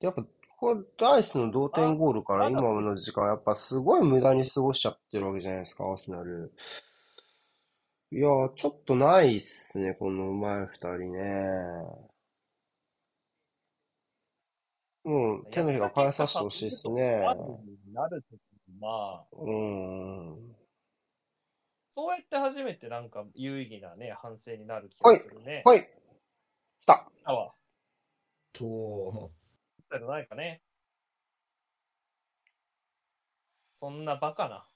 [0.00, 0.24] やっぱ、
[0.58, 6.52] これ、ダイスの同点ゴールからあ今の時間、やっぱすごい無駄に過ごしちゃってるわけじゃないですか、アーセナル。
[8.10, 12.08] いやー、ちょっとないっすね、この上手い二人ね。
[15.04, 17.20] もう、手のひら返させてほしいっすね。
[17.92, 18.40] なるとき
[18.80, 20.56] まあ、うーん。
[21.94, 25.62] そうやって初めてなんか有意義なね、反省になる気がするね。
[25.66, 25.82] はい。
[26.80, 27.10] 来た。
[27.24, 27.52] あわ、
[28.54, 29.30] と、
[29.90, 30.62] じゃないかね。
[33.78, 34.66] そんなバカな。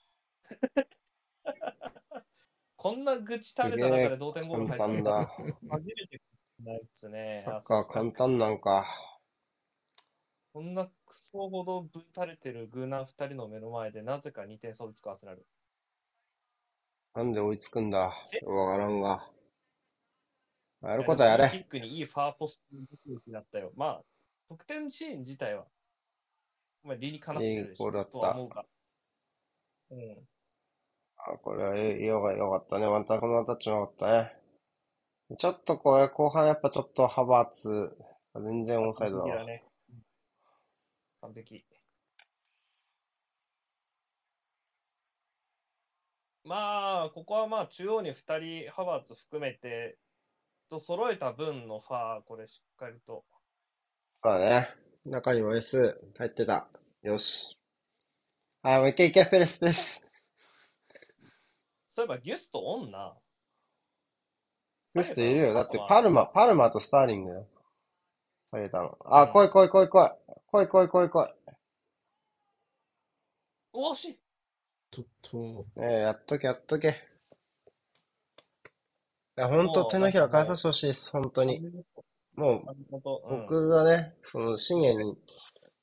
[2.83, 5.27] こんな愚痴垂れた中で同点ゴール簡入った単だ。
[5.71, 6.21] 初めて
[6.65, 7.45] ないっすね。
[7.47, 8.85] サッカー簡単なんか。
[10.53, 15.47] こんなクソほどぶたれてるグーナー二人の目の前でなぜか2点差をつくアーセナル。
[17.15, 17.99] なんで追いつくんだ？
[17.99, 19.31] わからんわ。
[20.83, 21.51] やることやれ。
[21.51, 22.83] キックにいいファーポストの
[23.15, 23.71] ドキだったよ。
[23.77, 24.03] まあ、
[24.49, 25.67] 得点シーン自体は、
[26.83, 28.65] まあ、理にかなってるでしょいいゴールだったとは思うが。
[29.93, 30.27] うん。
[31.25, 32.87] あ、これはよかよかったね。
[32.87, 34.37] ワンタッチのタッチもよかったね。
[35.39, 37.97] ちょっとこれ、後半やっぱちょっとハバーツ、
[38.35, 39.29] 全然オンサイドだわ。
[39.31, 39.65] 完璧だね。
[39.91, 40.03] うん
[41.23, 41.65] 完璧。
[46.45, 49.97] まあ、ここはまあ、中央に2人、ハバーツ含めて、
[50.69, 53.25] と揃えた分のファー、これしっかりと。
[54.25, 54.75] そうだね。
[55.05, 56.69] 中にも S 入ってた。
[57.03, 57.59] よし。
[58.63, 60.05] はい、もう一回一回ペレスペレス。
[61.95, 63.15] そういえば、ギュストオンな。
[65.03, 65.55] スいるよ。
[65.55, 67.47] だってパルマ、パルマとスターリングよ。
[68.51, 68.97] 下げたの。
[69.05, 70.11] あ、来い来い来い来い。
[70.51, 71.29] 来い来い来い来い。
[73.75, 74.19] おしい
[74.91, 76.89] ちょっと、ねえ、やっとけやっとけ。
[76.89, 76.93] い
[79.37, 81.11] や、ほんと手のひら返させてほしいです。
[81.11, 81.61] 本当に。
[82.35, 85.17] もう、僕僕がね、その深夜に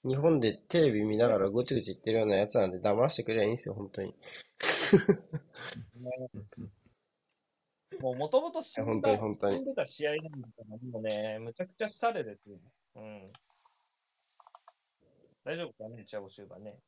[0.03, 4.15] 日本でテレビ見ながらぐちぐち言ってるようなやつなんで黙らせてくれりゃいいんですよ、本当に。
[7.99, 12.57] もうもともと死本んだ本当に死んでた試合なんだから、もうね、むちゃくちゃ疲れですよ。
[12.95, 13.33] うん。
[15.43, 16.79] 大丈夫かね、チアゴシューバーね。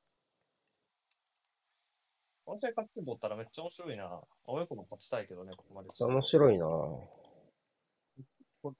[2.45, 4.21] この試合勝ってもったらめっちゃ面白いな。
[4.47, 5.89] 青い子も勝ちたいけどね、ここまで。
[5.99, 7.09] 面白いなこ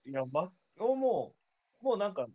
[0.06, 1.34] いや、ま、も
[1.82, 2.28] う、もうなんか、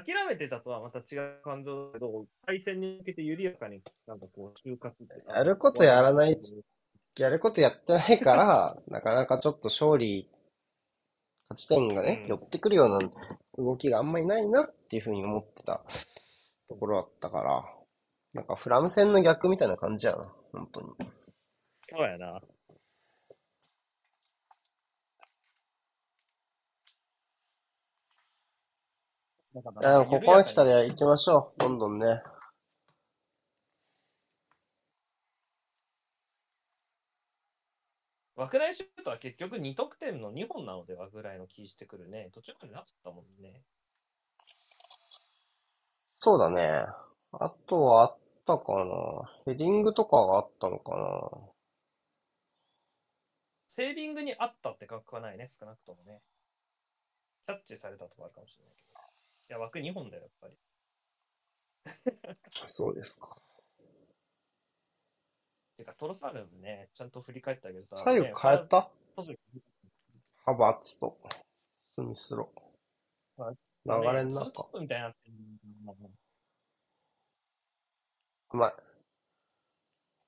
[0.00, 4.94] 諦めてたとはまた違う感情だけど、対戦に向けて緩やかに、なんかこう、就活
[5.28, 6.38] やることやらない
[7.18, 10.30] やることやってないから、 なかなかちょっと勝利、
[11.48, 13.10] 勝ち点がね、うん寄ってくるような
[13.56, 15.82] 動きがあんまりないなっていうふうに思ってた
[16.68, 17.64] ところだったから、
[18.34, 20.88] なんかフラム戦の逆みたいな感じやな、本当に。
[21.88, 22.42] そうやな。
[29.56, 31.60] だからいや、ここまで来たら行きましょう。
[31.60, 32.22] どんどんね。
[38.34, 42.28] 枠内シュートは結局2得点の2本なのではぐらいの気してくるね。
[42.34, 43.62] 途中までなかったもんね。
[46.18, 46.84] そうだね。
[47.32, 49.32] あとはあったかな。
[49.46, 51.30] ヘディングとかがあったのかな。
[53.68, 56.20] セービングにあったって確はないね、少なくともね。
[57.46, 58.85] キャッチされたとかあるかもしれないけど。
[59.48, 60.54] いや、枠2本だよ、やっぱり。
[62.68, 63.38] そうですか。
[65.76, 68.90] てか、トロサールもね、ちゃんと振り返ってあげると、左右変えた？
[70.44, 71.18] ハバーツと
[71.90, 72.50] スミスロ。
[73.36, 75.16] はい流れの中なっ
[78.52, 78.74] うまい。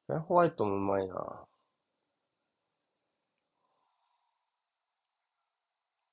[0.09, 1.49] ベンホワイトもうまいな。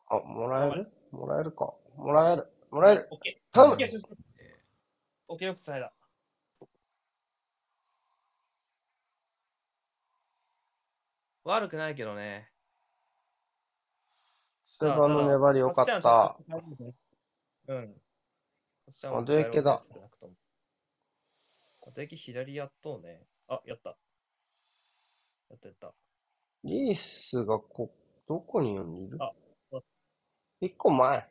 [0.08, 0.92] あ、もらえる？
[1.12, 1.76] もらえるか。
[1.98, 2.55] もらえる。
[2.76, 3.08] もらえる。
[3.10, 3.54] オッケー。
[3.54, 3.88] 頼むオッケー、
[5.30, 5.94] オッケーよくつないだ。
[11.46, 12.50] 悪くないけどね。
[14.78, 16.38] 終盤の粘りよかった。。
[17.68, 17.96] うん。
[19.06, 19.80] あドエケだ？
[21.96, 23.26] ドエケ左やっとうね。
[23.48, 23.92] あ、やった。
[25.50, 25.94] やったやった。
[26.66, 27.90] リースがこ、
[28.28, 29.18] どこにいる？
[29.22, 29.32] あ
[29.72, 29.80] あ
[30.60, 31.26] 一個前。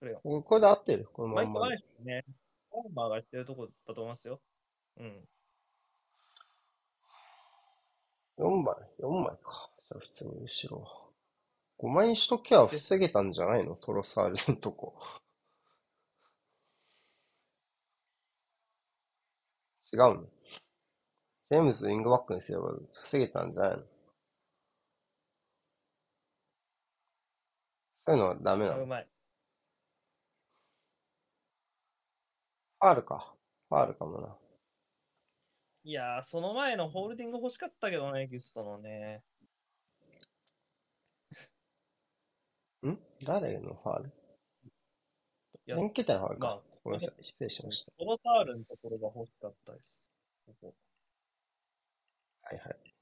[0.00, 1.68] これよここれで合ってるこのまんまで。
[1.68, 2.34] マイク前ですね。
[2.70, 4.40] フォーマーがてるとこだと思いますよ。
[4.98, 5.28] うん。
[8.38, 9.70] 4枚 ?4 枚か。
[9.88, 10.88] じゃあ普通に後ろは。
[11.78, 13.76] 5枚にしときゃ防げたんじゃないの？
[13.76, 14.94] トロサールのとこ。
[19.92, 20.24] 違うの？
[21.48, 23.82] ジェームズウィングバックにすれば防げたんじゃないの？
[27.96, 28.78] そういうのはダメなの？
[28.78, 29.06] あうまい。
[32.84, 33.34] ファールか。
[33.70, 34.36] ファールかもな。
[35.84, 39.24] いやー、その前のホールディング欲しかったけどね、ギフトのね。
[42.86, 42.98] ん？
[43.22, 44.12] 誰のファール？
[45.66, 46.62] いやエンケタのファールまあか。
[46.82, 47.24] ごめんなさい。
[47.24, 47.92] 失礼しました。
[47.96, 50.12] このファールのところが欲しかったです。
[50.44, 50.74] ここ
[52.42, 52.93] はいはい。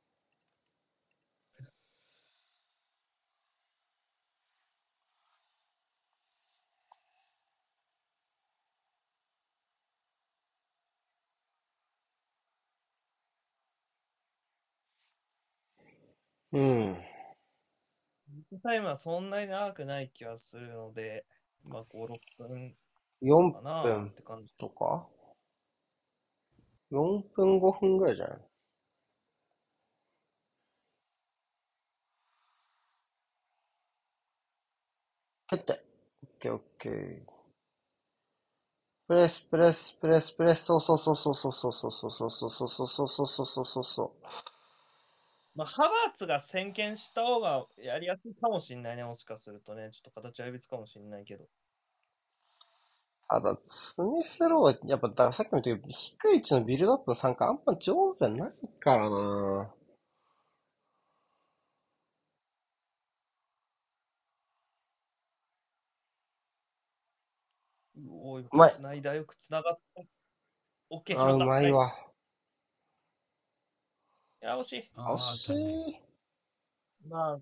[16.53, 16.97] うん。
[18.63, 21.25] タイムはそんなに長くない気はするので、
[21.65, 22.75] まあ、5、6分
[23.21, 24.55] 4かな分って感じ。
[24.59, 25.09] とか
[26.91, 28.39] ?4 分5分ぐらいじゃない？
[35.49, 35.85] 蹴って。
[36.23, 37.43] オッケーオッケー。
[39.07, 44.13] プレス、プレス、プレス、プレス、そうそうそうそうそうそうそうそうそうそうそうそうそうそうそう。
[45.55, 49.91] まあ、ハバーツが先見した方がやりやすいかもしれないね、もしかするとね。
[49.93, 51.45] ちょっと形は別かもしれないけど。
[53.29, 59.75] ただ、スミスロー、やっぱ、だからさっきも言ったけど、低い位置のビルドアップの参加あんま上手じゃないからな
[68.09, 70.03] おい、うまいつないだよくつながった。
[70.91, 71.91] オッケー、あ、う決まいわ
[74.43, 74.91] や、惜しい。
[74.97, 75.55] 惜し
[75.91, 76.01] い。
[77.09, 77.39] まあ、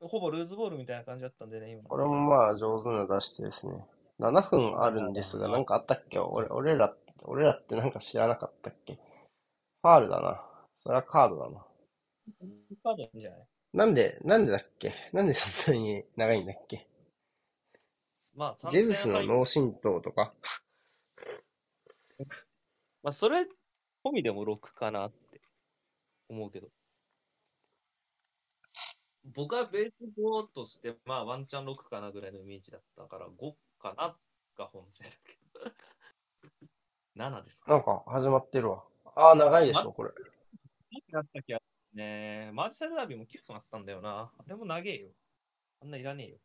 [0.00, 1.82] ほぼルーズボールみたいな感じだったんでね、今。
[1.84, 3.84] これもまあ上手な出してですね。
[4.20, 6.18] 7分あるんですが、なんかあったっけ？
[6.18, 6.94] 俺、俺ら、
[7.24, 8.94] 俺らってなんか知らなかったっけ？
[8.94, 10.44] ファールだな。
[10.78, 11.66] それはカードだな。
[12.82, 14.92] カードじゃないなんで、なんでだっけ？
[15.12, 16.86] なんでそんなに長いんだっけ？
[18.34, 20.32] まあ、ジェズスの脳震盪とか？
[23.02, 23.42] まあ、それ
[24.04, 25.21] 込みでも6かなって
[26.32, 26.68] 思うけど。
[29.24, 34.16] 僕はベース5として、まあ、ワンチャン6かなぐらいのイメージだったから、5かな
[34.58, 35.60] が本線だけど。
[37.16, 37.70] 7ですか？
[37.70, 38.84] なんか始まってるわ。
[39.14, 40.10] ああ、長いでしょ、これ。
[41.12, 41.60] だった気が
[41.94, 44.32] ねマージサルダービーも9分あったんだよな。
[44.36, 45.10] あれも長えよ。
[45.80, 46.38] あんないらねえよ。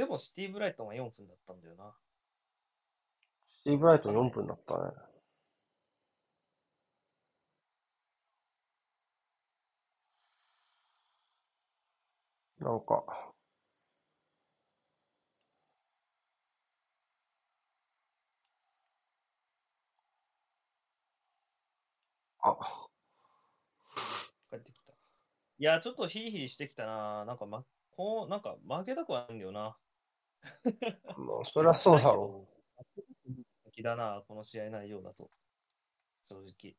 [0.00, 1.92] でもシティブライトンは4分だったんだよな。
[3.50, 4.80] スティーブ・ライト4分だったね。
[12.60, 13.04] なんか、
[22.42, 22.56] あ、
[24.50, 24.92] 帰ってきた。
[24.92, 27.24] いや、ちょっとヒリヒリしてきたな。
[27.26, 29.76] なんか、ま、こう、なんか負けたくはないんだよな。
[31.16, 32.46] もうそりゃそうだろ
[33.26, 33.70] う。
[33.72, 35.30] 気だな、この試合内容だと。
[36.28, 36.76] 正直。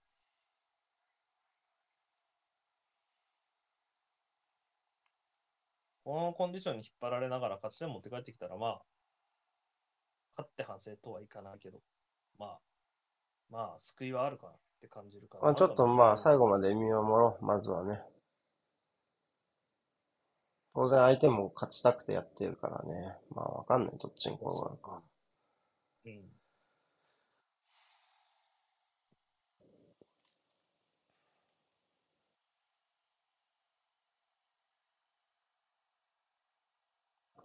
[6.03, 8.81] このコンディションに引っ張られながら勝ち点持って帰ってきたら、まあ、
[10.35, 11.79] 勝って反省とはいかないけど、
[12.39, 12.59] まあ、
[13.49, 15.41] まあ、救いはあるかなって感じるかう。
[15.41, 15.47] ら。
[15.47, 16.69] まあちょっとまあ最後まで。
[16.69, 18.01] で見守ろう、まずはね。
[20.73, 23.18] 当然相手も勝ちたくてやってるからね。
[23.30, 25.02] まあわかんない、どっちに転がるか。
[26.06, 26.22] うん。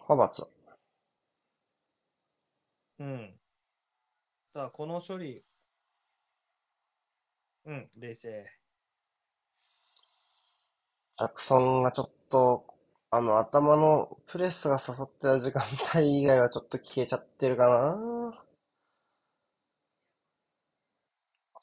[0.09, 0.49] 派閥は？
[3.01, 3.35] うん。
[4.55, 5.45] さあ、この処理。
[7.65, 8.47] うん、冷静。
[11.19, 12.76] ジャクソンがちょっと、
[13.11, 15.65] あの頭のプレスが刺さってた時間
[15.97, 18.47] 帯以外はちょっと消えちゃってるかな。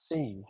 [0.09, 0.45] 惜しい。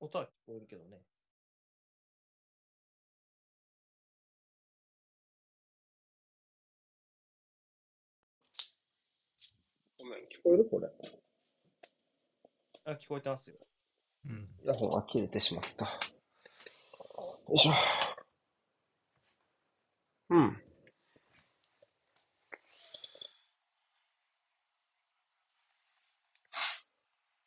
[0.00, 1.00] 音は聞こえるけどね。
[10.00, 10.64] ごめん、聞こえる？
[10.70, 10.88] これ。
[12.86, 13.56] あ、聞こえてますよ。
[14.24, 14.48] うん。
[14.64, 15.84] イヤホンが切れてしまった。
[15.84, 15.90] よ
[17.54, 17.72] いしょ。
[20.30, 20.62] うん。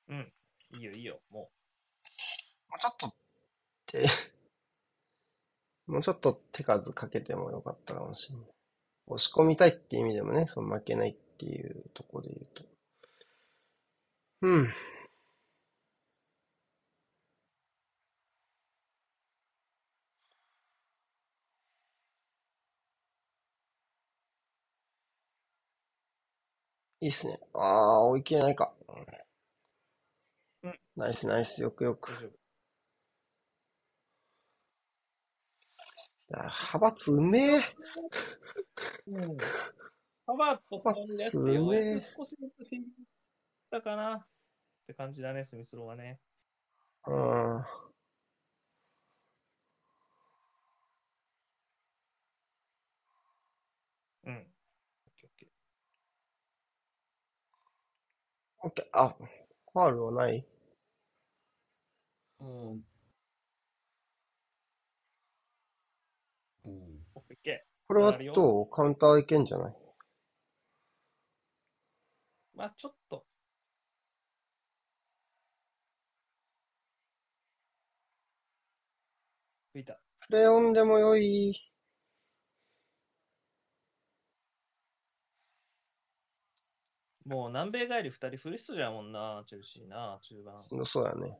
[0.10, 0.34] うん。
[0.74, 1.20] いいよ、いいよ。
[1.32, 3.16] ももうちょっと
[3.88, 4.06] 手、
[5.88, 8.48] もうちょっと手数かけてもよかったかもしれない。
[9.08, 12.64] 押し込みたいっていう意味でもね、その負けないっていうところで言うと。
[14.42, 14.74] うん。
[27.02, 27.40] いいっすね。
[27.54, 28.74] ああ、追い切れないか。
[30.64, 32.12] うんナイスナイス、よくよく。
[32.12, 32.14] い
[36.34, 37.64] や、派閥うめえ。
[39.08, 39.38] うん。
[40.26, 42.88] ハバートとのやつでようやく少しずつフィール
[43.72, 44.26] ドかなっ
[44.88, 46.20] て感じだね、スミスローはね。
[47.08, 47.56] うん。
[47.56, 47.64] うん。
[54.26, 54.44] オッ
[55.18, 55.48] ケーオッケ
[58.64, 58.86] オッケー。
[58.98, 59.10] あ、
[59.74, 60.46] ファールはない？
[62.40, 62.48] うん。
[66.64, 66.70] おう。
[66.70, 66.72] ー。
[67.16, 68.70] オッケーオッケこれはどう？
[68.70, 69.72] カウンターいけんじゃない？
[69.72, 69.83] ー。
[72.56, 73.26] まあちょっと。
[79.74, 80.00] 吹いた。
[80.28, 81.54] プレオンでも良い。
[87.26, 90.86] もう南米帰り2人フリストじゃんもんな、チェルシーな、中盤。
[90.86, 91.40] そうやね。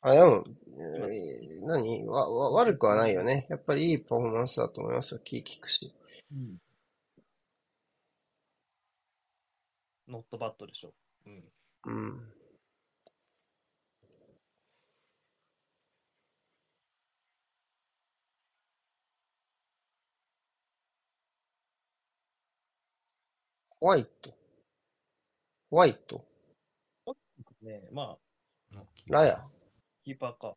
[0.00, 2.06] あ、でも、今えー何？
[2.06, 3.46] わ、わ、悪くはないよね。
[3.50, 5.20] やっぱりいいパフォーマンスだと思いますよ。
[5.24, 5.92] キーキックし。
[10.08, 10.92] ノットバットでしょ。
[11.26, 11.44] うん。
[11.84, 12.32] うん。
[23.80, 24.34] ホワイト。
[25.70, 26.24] ホワイト。
[27.62, 28.16] ねま
[28.74, 29.44] あ、あラヤ。
[30.04, 30.54] キーパーか。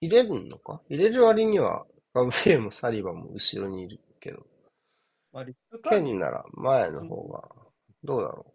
[0.00, 0.80] 入れるのか？
[0.88, 4.00] 入れる割には、ガブリエもサリバも後ろにいる。
[5.32, 7.48] まあ、リップかケンなら前の方が、
[8.04, 8.52] どうだろう。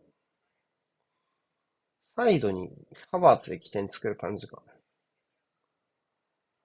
[2.16, 2.70] サイドに
[3.12, 4.62] ハバーツで起点作る感じか。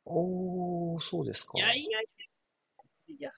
[0.05, 1.61] おー、そうですかい。
[1.61, 3.15] やいやいや。
[3.17, 3.33] いや。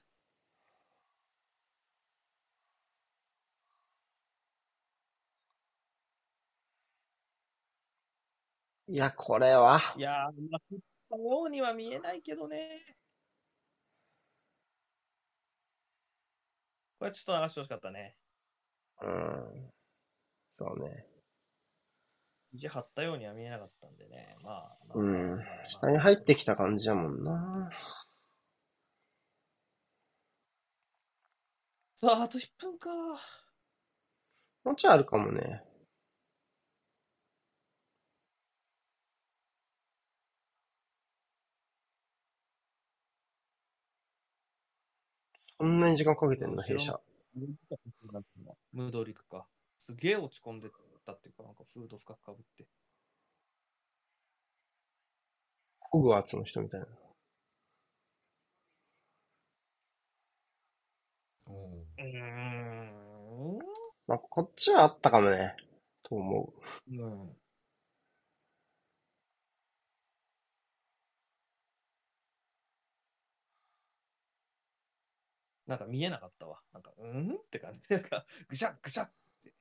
[8.86, 10.78] いや、これは、いやー、まあ、振っ
[11.10, 12.96] たようには見えないけどね。
[17.04, 18.16] これちょっと流してほしかったね。
[19.02, 19.70] うん。
[20.56, 21.04] そうね。
[22.52, 24.34] 肘張ったようには見えなかったんでね。
[24.42, 25.44] まあ、まあうん。
[25.66, 27.68] 下に入ってきた感じやもんな。
[31.94, 32.88] さあ、あと1分か。
[34.64, 35.62] もうちょいあるかもね。
[45.58, 47.00] そんなに時間かけてんの、弊社。
[48.72, 49.46] ムードリクか。
[49.78, 50.68] すげえ落ち込んで
[51.04, 52.66] たっていうか、なんかフード深くかぶって。
[55.80, 56.86] ホグワーツの人みたいな。
[61.46, 63.58] おうん。
[64.06, 65.54] まあ、こっちはあったかもね。
[66.02, 66.52] と思
[66.88, 66.94] う。
[66.96, 67.36] うん。
[75.66, 76.60] なんか見えなかったわ。
[76.72, 77.80] なんか、うんって感じ。
[77.88, 79.12] なんか、ぐしゃっぐしゃっっ
[79.42, 79.54] て。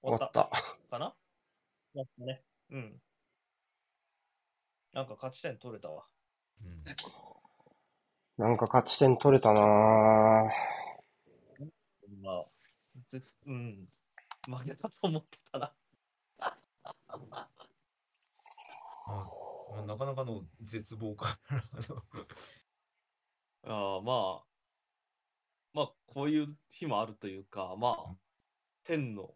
[0.00, 0.50] 終わったた。
[0.90, 1.14] かな？
[1.92, 2.44] 終わったね。
[2.70, 3.02] うん。
[4.92, 6.04] なんか勝ち点取れたわ。
[6.64, 6.84] うん。
[8.36, 9.64] なんか勝ち点取れたなぁ。
[12.22, 12.44] まあ、
[13.06, 13.88] ずうん。
[14.48, 15.74] 負けたと思ってたな。
[19.72, 21.30] まあ、なかなかの絶望感。
[23.64, 24.44] ああ、まあ、
[25.72, 28.14] まあ、こういう日もあるというか、まあ、
[28.84, 29.30] 天の、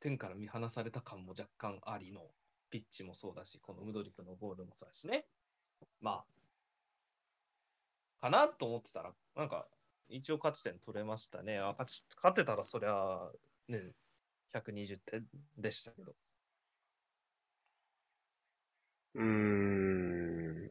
[0.00, 2.22] 天から見放された感も若干ありの、
[2.70, 5.26] ピッチもそうだし、このムドリクのゴールもそうだしね。
[6.00, 6.24] ま
[8.20, 9.68] あ、かなと思ってたら、なんか、
[10.08, 11.58] 一応勝ち点取れましたね。
[11.58, 13.30] あ勝ち勝てたらそりゃ、
[13.68, 13.92] ね、
[14.54, 15.26] 120点
[15.58, 16.14] でしたけど。
[19.14, 20.70] うーん。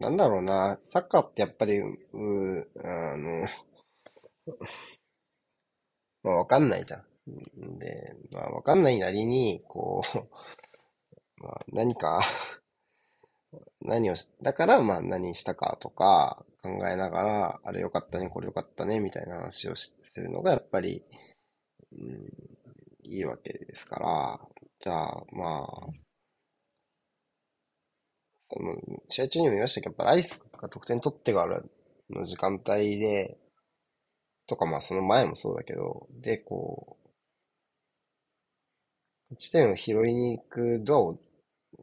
[0.00, 0.78] なんだろうな。
[0.84, 3.46] サッカーってやっぱり、う、あの、
[6.22, 7.78] まあわかんないじゃん。
[7.78, 10.18] で、まあわかんないなりに、こう、
[11.42, 12.20] まあ何か
[13.82, 21.04] 何をし、だからまあ何したかとか考えながら、あれよかったね、これよかったね、みたいな話をしするのがやっぱり、
[21.92, 22.30] うん、
[23.04, 24.40] いいわけですから、
[24.80, 26.04] じゃあまあ、
[28.50, 28.76] その、
[29.08, 31.62] 試合中にも言いましたけど、やっぱライスが得点取ってから
[32.10, 33.38] の時間帯で、
[34.46, 37.08] とかまあその前もそうだけど、で、こう、
[39.30, 41.18] 勝ち点を拾いに行くドアを、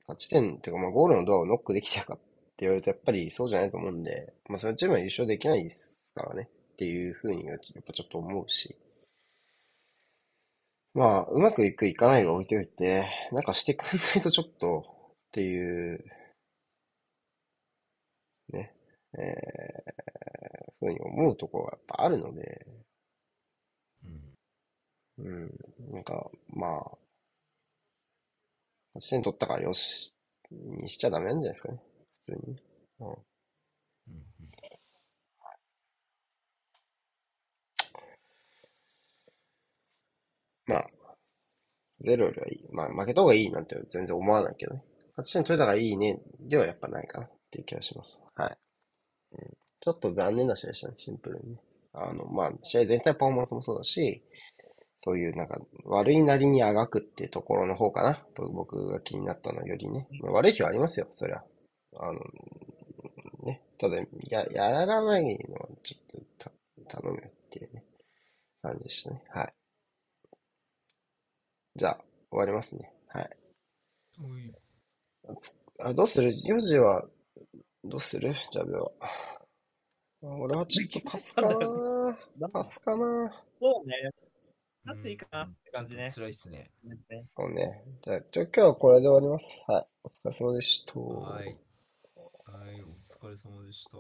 [0.08, 2.24] 勝ち点っていうかまあゴールのドアをノックできたかって
[2.60, 8.78] 言われるとやっぱりそうじゃないと思うんで、まあそのチームは優勝できないですからねっていうふうにやっぱちょっと思うし、
[10.94, 14.84] まあうまくいくいかないが置いておいて、なんかしてくんないとちょっとっ
[15.32, 16.04] ていう
[18.52, 18.74] ね、
[19.18, 19.22] えー、
[20.80, 22.66] ふうに思うところがやっぱあるので、
[25.18, 25.52] うん、
[25.92, 26.98] なんか、まあ、
[28.98, 30.14] 8点取ったからよし、
[30.52, 31.80] にしちゃダメなんじゃないですかね、
[32.26, 32.56] 普通に。
[33.00, 33.18] うん。
[40.74, 40.88] まあ、
[42.02, 42.68] ゼロよりはいい。
[42.72, 44.84] まあ、負けた方がいいなんて全然思わないけどね。
[45.18, 48.20] 8点取れたからいいね、ではやっぱないかなっていう気がします。
[48.36, 48.58] はい。
[49.34, 51.62] うん、ちょっと残念な試合でしたね、シンプルにね。
[51.94, 54.24] あの、まあ、試合全体パフォーマンスもそうだし、
[55.04, 58.24] そういうなんか悪いなりにあがくっていうところの方かな。
[58.54, 60.08] 僕が気になったのよりね。
[60.22, 61.44] 悪い日はありますよ、そりゃ。
[61.98, 62.20] あの、
[63.44, 63.62] ね。
[63.80, 63.98] ただ、
[64.30, 66.52] や、やらないのはちょっと
[66.88, 67.84] た頼むっていうね、
[68.62, 69.24] 感じでしたね。
[69.30, 69.54] はい。
[71.76, 71.98] じゃあ、
[72.30, 72.94] 終わりますね。
[73.08, 73.30] はい。
[75.80, 77.06] あどうする ?4 時は
[77.84, 78.34] どうする？
[78.34, 78.92] ジャブは。
[80.22, 81.42] 俺はちょっとパスか
[82.38, 83.96] な パスかなそうね。
[84.84, 86.10] なっていいかなって感じね。
[86.10, 86.72] 辛いっすね。
[87.36, 87.84] そうね。
[88.02, 89.64] じゃあ、じゃあ今日はこれで終わります。
[89.68, 89.88] はい。
[90.04, 91.00] お疲れ様でした。
[91.00, 91.46] はい。
[91.46, 91.52] は
[92.72, 93.98] い、お疲れ様でした。